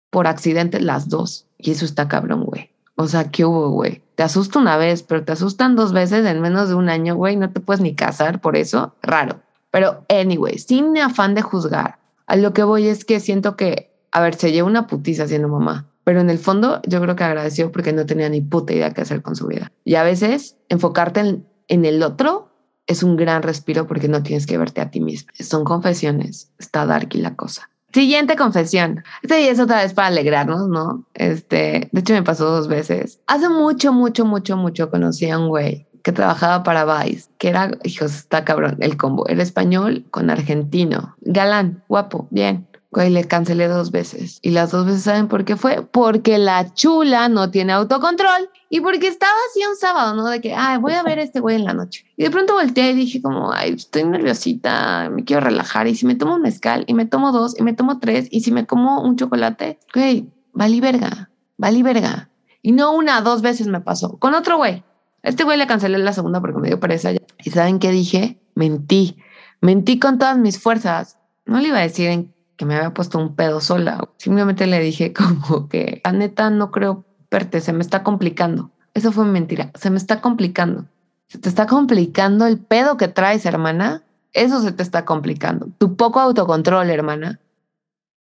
por 0.09 0.27
accidente 0.27 0.81
las 0.81 1.09
dos. 1.09 1.47
Y 1.57 1.71
eso 1.71 1.85
está 1.85 2.07
cabrón, 2.07 2.43
güey. 2.43 2.71
O 2.95 3.07
sea, 3.07 3.31
¿qué 3.31 3.45
hubo, 3.45 3.69
güey? 3.69 4.03
Te 4.15 4.23
asusta 4.23 4.59
una 4.59 4.77
vez, 4.77 5.03
pero 5.03 5.23
te 5.23 5.31
asustan 5.31 5.75
dos 5.75 5.93
veces 5.93 6.25
en 6.25 6.41
menos 6.41 6.69
de 6.69 6.75
un 6.75 6.89
año, 6.89 7.15
güey. 7.15 7.37
No 7.37 7.49
te 7.49 7.61
puedes 7.61 7.81
ni 7.81 7.95
casar 7.95 8.41
por 8.41 8.57
eso. 8.57 8.93
Raro. 9.01 9.41
Pero, 9.71 10.05
anyway, 10.09 10.57
sin 10.57 10.97
afán 10.97 11.33
de 11.33 11.41
juzgar, 11.41 11.99
a 12.27 12.35
lo 12.35 12.53
que 12.53 12.63
voy 12.63 12.87
es 12.87 13.05
que 13.05 13.19
siento 13.19 13.55
que, 13.55 13.91
a 14.11 14.21
ver, 14.21 14.35
se 14.35 14.51
lleva 14.51 14.67
una 14.67 14.87
putiza 14.87 15.27
siendo 15.27 15.47
mamá. 15.47 15.87
Pero 16.03 16.19
en 16.19 16.29
el 16.29 16.39
fondo, 16.39 16.81
yo 16.85 17.01
creo 17.01 17.15
que 17.15 17.23
agradeció 17.23 17.71
porque 17.71 17.93
no 17.93 18.05
tenía 18.05 18.27
ni 18.27 18.41
puta 18.41 18.73
idea 18.73 18.91
qué 18.91 19.01
hacer 19.01 19.21
con 19.21 19.35
su 19.35 19.47
vida. 19.47 19.71
Y 19.85 19.95
a 19.95 20.03
veces, 20.03 20.57
enfocarte 20.67 21.21
en, 21.21 21.47
en 21.69 21.85
el 21.85 22.03
otro 22.03 22.50
es 22.91 23.03
un 23.03 23.15
gran 23.15 23.41
respiro 23.41 23.87
porque 23.87 24.07
no 24.07 24.23
tienes 24.23 24.45
que 24.45 24.57
verte 24.57 24.81
a 24.81 24.91
ti 24.91 24.99
mismo. 24.99 25.31
Son 25.39 25.63
confesiones, 25.63 26.51
está 26.59 26.85
darky 26.85 27.19
la 27.19 27.35
cosa. 27.35 27.69
Siguiente 27.93 28.37
confesión. 28.37 29.03
Esta 29.21 29.37
ya 29.37 29.51
es 29.51 29.59
otra 29.59 29.81
vez 29.81 29.93
para 29.93 30.07
alegrarnos, 30.07 30.69
¿no? 30.69 31.05
Este, 31.13 31.89
de 31.91 31.99
hecho 31.99 32.13
me 32.13 32.23
pasó 32.23 32.49
dos 32.49 32.67
veces. 32.67 33.19
Hace 33.27 33.49
mucho, 33.49 33.91
mucho, 33.91 34.25
mucho, 34.25 34.55
mucho 34.55 34.89
conocí 34.89 35.29
a 35.29 35.37
un 35.37 35.49
güey 35.49 35.87
que 36.03 36.11
trabajaba 36.11 36.63
para 36.63 36.85
Vice, 36.85 37.29
que 37.37 37.49
era, 37.49 37.71
hijos, 37.83 38.15
está 38.15 38.43
cabrón, 38.45 38.77
el 38.79 38.97
combo. 38.97 39.27
Era 39.27 39.43
español 39.43 40.05
con 40.09 40.29
argentino. 40.29 41.15
Galán, 41.21 41.83
guapo, 41.87 42.27
bien. 42.31 42.67
Güey, 42.91 43.09
le 43.09 43.23
cancelé 43.23 43.69
dos 43.69 43.91
veces. 43.91 44.39
Y 44.41 44.49
las 44.51 44.71
dos 44.71 44.85
veces, 44.85 45.03
¿saben 45.03 45.29
por 45.29 45.45
qué 45.45 45.55
fue? 45.55 45.81
Porque 45.81 46.37
la 46.37 46.73
chula 46.73 47.29
no 47.29 47.49
tiene 47.49 47.71
autocontrol 47.71 48.49
y 48.69 48.81
porque 48.81 49.07
estaba 49.07 49.31
así 49.49 49.65
un 49.65 49.77
sábado, 49.77 50.13
¿no? 50.13 50.27
De 50.27 50.41
que, 50.41 50.53
ay, 50.53 50.77
voy 50.77 50.93
a 50.93 51.03
ver 51.03 51.19
a 51.19 51.21
este 51.21 51.39
güey 51.39 51.55
en 51.55 51.63
la 51.63 51.73
noche. 51.73 52.05
Y 52.17 52.23
de 52.23 52.29
pronto 52.29 52.53
volteé 52.53 52.91
y 52.91 52.95
dije 52.95 53.21
como, 53.21 53.53
ay, 53.53 53.75
estoy 53.75 54.03
nerviosita, 54.03 55.09
me 55.09 55.23
quiero 55.23 55.41
relajar. 55.41 55.87
Y 55.87 55.95
si 55.95 56.05
me 56.05 56.15
tomo 56.15 56.35
un 56.35 56.41
mezcal 56.41 56.83
y 56.85 56.93
me 56.93 57.05
tomo 57.05 57.31
dos 57.31 57.57
y 57.57 57.63
me 57.63 57.73
tomo 57.73 57.99
tres 57.99 58.27
y 58.29 58.41
si 58.41 58.51
me 58.51 58.67
como 58.67 59.01
un 59.01 59.15
chocolate, 59.15 59.79
güey, 59.93 60.29
valí 60.51 60.81
verga, 60.81 61.29
valí 61.57 61.83
verga. 61.83 62.29
Y 62.61 62.73
no 62.73 62.93
una, 62.93 63.21
dos 63.21 63.41
veces 63.41 63.67
me 63.67 63.79
pasó. 63.79 64.19
Con 64.19 64.33
otro 64.33 64.57
güey. 64.57 64.83
Este 65.23 65.45
güey 65.45 65.57
le 65.57 65.65
cancelé 65.65 65.97
la 65.97 66.11
segunda 66.11 66.41
porque 66.41 66.59
me 66.59 66.67
dio 66.67 66.79
pereza. 66.79 67.11
¿Y 67.13 67.51
saben 67.51 67.79
qué 67.79 67.91
dije? 67.91 68.41
Mentí. 68.53 69.15
Mentí 69.61 69.97
con 69.97 70.17
todas 70.17 70.37
mis 70.37 70.59
fuerzas. 70.59 71.17
No 71.45 71.59
le 71.59 71.69
iba 71.69 71.77
a 71.77 71.81
decir 71.81 72.09
en 72.09 72.33
que 72.61 72.65
me 72.65 72.75
había 72.75 72.93
puesto 72.93 73.17
un 73.17 73.35
pedo 73.35 73.59
sola. 73.59 74.07
Simplemente 74.17 74.67
le 74.67 74.79
dije 74.79 75.13
como 75.17 75.67
que, 75.67 75.99
la 76.05 76.11
neta, 76.11 76.51
no 76.51 76.69
creo 76.69 77.03
verte, 77.31 77.59
se 77.59 77.73
me 77.73 77.81
está 77.81 78.03
complicando. 78.03 78.69
Eso 78.93 79.11
fue 79.11 79.25
mentira, 79.25 79.71
se 79.73 79.89
me 79.89 79.97
está 79.97 80.21
complicando. 80.21 80.85
Se 81.27 81.39
te 81.39 81.49
está 81.49 81.65
complicando 81.65 82.45
el 82.45 82.59
pedo 82.59 82.97
que 82.97 83.07
traes, 83.07 83.47
hermana. 83.47 84.03
Eso 84.33 84.61
se 84.61 84.71
te 84.73 84.83
está 84.83 85.05
complicando. 85.05 85.69
Tu 85.79 85.95
poco 85.95 86.19
autocontrol, 86.19 86.87
hermana. 86.91 87.39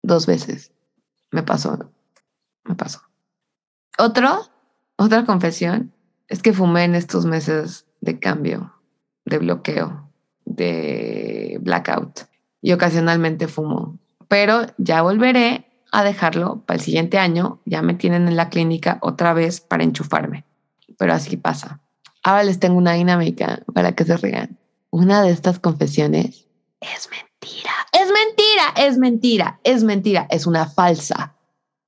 Dos 0.04 0.26
veces. 0.26 0.72
Me 1.32 1.44
pasó. 1.44 1.92
Me 2.64 2.76
pasó. 2.76 3.02
Otro, 3.98 4.48
otra 4.96 5.26
confesión, 5.26 5.92
es 6.30 6.42
que 6.42 6.54
fumé 6.54 6.86
en 6.86 6.96
estos 6.96 7.26
meses 7.26 7.88
de 8.00 8.20
cambio, 8.20 8.74
de 9.26 9.38
bloqueo, 9.40 10.10
de 10.46 11.58
blackout. 11.62 12.22
Y 12.62 12.72
ocasionalmente 12.72 13.50
fumo 13.50 14.00
pero 14.30 14.68
ya 14.78 15.02
volveré 15.02 15.66
a 15.92 16.04
dejarlo 16.04 16.64
para 16.66 16.78
el 16.78 16.84
siguiente 16.84 17.18
año. 17.18 17.60
Ya 17.66 17.82
me 17.82 17.96
tienen 17.96 18.30
en 18.30 18.38
la 18.38 18.50
clínica 18.50 19.00
otra 19.02 19.34
vez 19.34 19.60
para 19.60 19.84
enchufarme. 19.84 20.46
Pero 20.98 21.14
así 21.14 21.36
pasa. 21.36 21.82
Ahora 22.24 22.44
les 22.44 22.60
tengo 22.60 22.78
una 22.78 22.94
dinámica 22.94 23.60
para 23.74 23.94
que 23.94 24.06
se 24.06 24.16
regan. 24.16 24.58
Una 24.92 25.24
de 25.24 25.32
estas 25.32 25.60
confesiones 25.60 26.48
es 26.80 27.10
mentira. 27.10 27.72
Es 27.92 28.08
mentira, 28.08 28.74
es 28.78 28.98
mentira, 28.98 29.60
es 29.64 29.84
mentira, 29.84 30.28
es 30.30 30.46
una 30.46 30.68
falsa. 30.68 31.36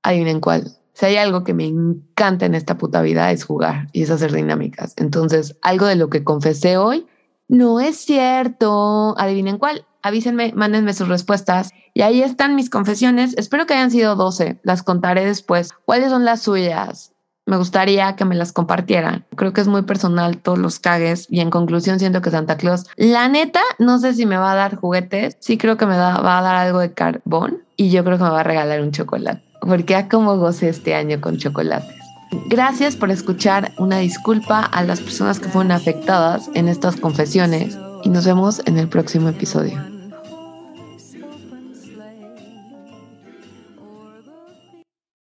Adivinen 0.04 0.42
cuál. 0.42 0.72
Si 0.94 1.06
hay 1.06 1.18
algo 1.18 1.44
que 1.44 1.54
me 1.54 1.66
encanta 1.66 2.46
en 2.46 2.56
esta 2.56 2.78
puta 2.78 3.02
vida 3.02 3.32
es 3.32 3.44
jugar 3.44 3.88
y 3.94 4.02
es 4.04 4.10
hacer 4.10 4.32
dinámicas. 4.32 4.94
Entonces, 4.98 5.58
algo 5.62 5.86
de 5.86 5.96
lo 5.96 6.10
que 6.10 6.24
confesé 6.24 6.78
hoy 6.78 7.06
no 7.52 7.82
es 7.82 7.98
cierto. 7.98 9.14
Adivinen 9.20 9.58
cuál. 9.58 9.86
Avísenme, 10.02 10.54
mándenme 10.56 10.94
sus 10.94 11.10
respuestas. 11.10 11.72
Y 11.94 12.02
ahí 12.02 12.24
están 12.24 12.56
mis 12.56 12.70
confesiones. 12.70 13.36
Espero 13.38 13.66
que 13.66 13.74
hayan 13.74 13.92
sido 13.92 14.16
12. 14.16 14.62
Las 14.64 14.82
contaré 14.82 15.26
después. 15.26 15.74
¿Cuáles 15.86 16.10
son 16.10 16.24
las 16.24 16.42
suyas? 16.42 17.14
Me 17.46 17.58
gustaría 17.58 18.16
que 18.16 18.24
me 18.24 18.36
las 18.36 18.54
compartieran. 18.54 19.26
Creo 19.36 19.52
que 19.52 19.60
es 19.62 19.68
muy 19.68 19.82
personal 19.82 20.38
todos 20.38 20.58
los 20.58 20.80
cagues 20.80 21.28
y 21.30 21.42
en 21.42 21.50
conclusión 21.50 22.00
siento 22.00 22.22
que 22.22 22.32
Santa 22.32 22.56
Claus, 22.56 22.86
la 22.96 23.28
neta, 23.28 23.62
no 23.80 24.00
sé 24.00 24.14
si 24.14 24.26
me 24.26 24.38
va 24.38 24.54
a 24.54 24.56
dar 24.56 24.78
juguetes. 24.78 25.36
Sí 25.42 25.58
creo 25.58 25.76
que 25.76 25.86
me 25.86 25.98
va 25.98 26.16
a 26.16 26.42
dar 26.42 26.56
algo 26.56 26.80
de 26.80 26.94
carbón 26.94 27.64
y 27.76 27.90
yo 27.90 28.04
creo 28.06 28.18
que 28.18 28.24
me 28.24 28.30
va 28.30 28.40
a 28.40 28.44
regalar 28.44 28.82
un 28.82 28.92
chocolate 28.92 29.52
porque 29.62 29.96
a 29.96 30.10
como 30.10 30.38
gocé 30.38 30.70
este 30.70 30.96
año 30.96 31.22
con 31.22 31.38
chocolates. 31.38 32.01
Gracias 32.48 32.96
por 32.96 33.12
escuchar. 33.12 33.72
Una 33.78 33.98
disculpa 33.98 34.62
a 34.62 34.84
las 34.84 35.02
personas 35.02 35.40
que 35.40 35.50
fueron 35.50 35.72
afectadas 35.72 36.50
en 36.54 36.68
estas 36.68 36.96
confesiones 36.96 37.78
y 38.04 38.10
nos 38.10 38.26
vemos 38.26 38.62
en 38.66 38.78
el 38.78 38.88
próximo 38.88 39.30
episodio. 39.30 39.91